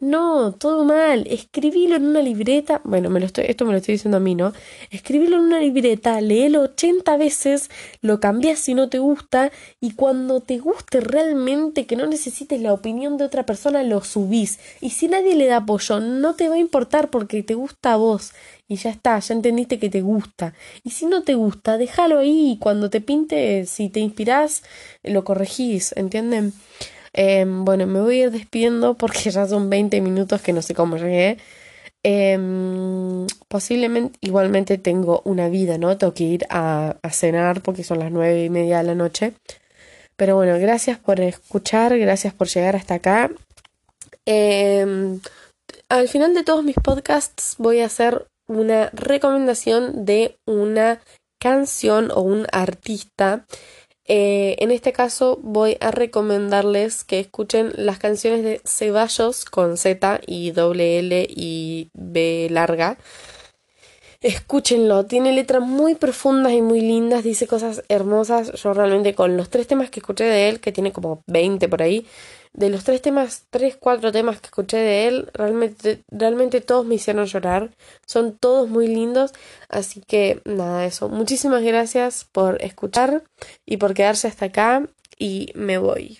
No, 0.02 0.50
todo 0.50 0.84
mal. 0.84 1.28
Escribilo 1.30 1.94
en 1.94 2.06
una 2.06 2.22
libreta. 2.22 2.80
Bueno, 2.82 3.08
me 3.08 3.20
lo 3.20 3.26
estoy, 3.26 3.44
esto 3.46 3.64
me 3.64 3.70
lo 3.70 3.78
estoy 3.78 3.94
diciendo 3.94 4.16
a 4.16 4.20
mí, 4.20 4.34
¿no? 4.34 4.52
Escribilo 4.90 5.36
en 5.36 5.42
una 5.42 5.60
libreta, 5.60 6.20
léelo 6.20 6.62
80 6.62 7.16
veces, 7.18 7.70
lo 8.00 8.18
cambias 8.18 8.58
si 8.58 8.74
no 8.74 8.88
te 8.88 8.98
gusta 8.98 9.52
y 9.80 9.92
cuando 9.92 10.40
te 10.40 10.58
guste 10.58 11.00
realmente, 11.00 11.86
que 11.86 11.94
no 11.94 12.08
necesites 12.08 12.60
la 12.60 12.72
opinión 12.72 13.16
de 13.16 13.22
otra 13.22 13.46
persona, 13.46 13.84
lo 13.84 14.02
subís. 14.02 14.58
Y 14.80 14.90
si 14.90 15.06
nadie 15.06 15.36
le 15.36 15.46
da 15.46 15.58
apoyo, 15.58 16.00
no 16.00 16.34
te 16.34 16.48
va 16.48 16.56
a 16.56 16.58
importar 16.58 17.08
porque 17.08 17.44
te 17.44 17.54
gusta 17.54 17.92
a 17.92 17.96
vos. 17.96 18.32
Y 18.66 18.78
ya 18.78 18.90
está, 18.90 19.20
ya 19.20 19.34
entendiste 19.34 19.78
que 19.78 19.88
te 19.88 20.00
gusta. 20.00 20.52
Y 20.82 20.90
si 20.90 21.06
no 21.06 21.22
te 21.22 21.34
gusta, 21.34 21.78
déjalo 21.78 22.18
ahí. 22.18 22.58
Cuando 22.60 22.90
te 22.90 23.00
pinte, 23.00 23.66
si 23.66 23.88
te 23.88 24.00
inspirás, 24.00 24.64
lo 25.04 25.22
corregís, 25.22 25.94
¿entienden? 25.96 26.54
Eh, 27.14 27.44
bueno, 27.46 27.86
me 27.86 28.00
voy 28.00 28.20
a 28.20 28.24
ir 28.24 28.30
despidiendo 28.30 28.94
porque 28.94 29.30
ya 29.30 29.46
son 29.46 29.68
20 29.70 30.00
minutos 30.00 30.40
que 30.40 30.52
no 30.52 30.62
sé 30.62 30.74
cómo 30.74 30.96
llegué. 30.96 31.38
Eh, 32.04 32.38
posiblemente, 33.48 34.18
igualmente 34.20 34.78
tengo 34.78 35.22
una 35.24 35.48
vida, 35.48 35.78
¿no? 35.78 35.96
Tengo 35.98 36.14
que 36.14 36.24
ir 36.24 36.46
a, 36.50 36.96
cenar 37.10 37.62
porque 37.62 37.84
son 37.84 38.00
las 38.00 38.10
nueve 38.10 38.44
y 38.44 38.50
media 38.50 38.78
de 38.78 38.84
la 38.84 38.94
noche. 38.94 39.34
Pero 40.16 40.36
bueno, 40.36 40.58
gracias 40.58 40.98
por 40.98 41.20
escuchar, 41.20 41.98
gracias 41.98 42.34
por 42.34 42.48
llegar 42.48 42.76
hasta 42.76 42.94
acá. 42.94 43.30
Eh, 44.26 45.18
al 45.88 46.08
final 46.08 46.34
de 46.34 46.44
todos 46.44 46.64
mis 46.64 46.76
podcasts 46.76 47.56
voy 47.58 47.80
a 47.80 47.86
hacer 47.86 48.26
una 48.46 48.90
recomendación 48.92 50.04
de 50.04 50.36
una 50.46 51.00
canción 51.38 52.10
o 52.10 52.20
un 52.20 52.46
artista. 52.52 53.44
Eh, 54.06 54.56
en 54.58 54.72
este 54.72 54.92
caso 54.92 55.38
voy 55.42 55.76
a 55.80 55.92
recomendarles 55.92 57.04
que 57.04 57.20
escuchen 57.20 57.72
las 57.76 57.98
canciones 57.98 58.42
de 58.42 58.60
Ceballos 58.64 59.44
con 59.44 59.76
Z 59.76 60.20
y 60.26 60.50
doble 60.50 60.98
L 60.98 61.26
y 61.30 61.90
B 61.94 62.48
larga. 62.50 62.98
Escúchenlo, 64.20 65.04
tiene 65.06 65.32
letras 65.32 65.62
muy 65.62 65.96
profundas 65.96 66.52
y 66.52 66.62
muy 66.62 66.80
lindas, 66.80 67.24
dice 67.24 67.48
cosas 67.48 67.82
hermosas. 67.88 68.52
Yo 68.52 68.72
realmente 68.72 69.14
con 69.14 69.36
los 69.36 69.50
tres 69.50 69.66
temas 69.66 69.90
que 69.90 69.98
escuché 70.00 70.24
de 70.24 70.48
él, 70.48 70.60
que 70.60 70.70
tiene 70.70 70.92
como 70.92 71.24
20 71.26 71.68
por 71.68 71.82
ahí, 71.82 72.06
de 72.54 72.68
los 72.68 72.84
tres 72.84 73.00
temas, 73.00 73.46
tres, 73.50 73.76
cuatro 73.76 74.12
temas 74.12 74.40
que 74.40 74.46
escuché 74.46 74.76
de 74.76 75.08
él, 75.08 75.30
realmente, 75.32 76.02
realmente 76.10 76.60
todos 76.60 76.84
me 76.86 76.96
hicieron 76.96 77.26
llorar. 77.26 77.70
Son 78.06 78.36
todos 78.36 78.68
muy 78.68 78.88
lindos. 78.88 79.32
Así 79.68 80.02
que 80.06 80.42
nada, 80.44 80.84
eso. 80.84 81.08
Muchísimas 81.08 81.62
gracias 81.62 82.26
por 82.30 82.62
escuchar 82.62 83.24
y 83.66 83.78
por 83.78 83.94
quedarse 83.94 84.28
hasta 84.28 84.46
acá. 84.46 84.86
Y 85.18 85.52
me 85.54 85.78
voy. 85.78 86.18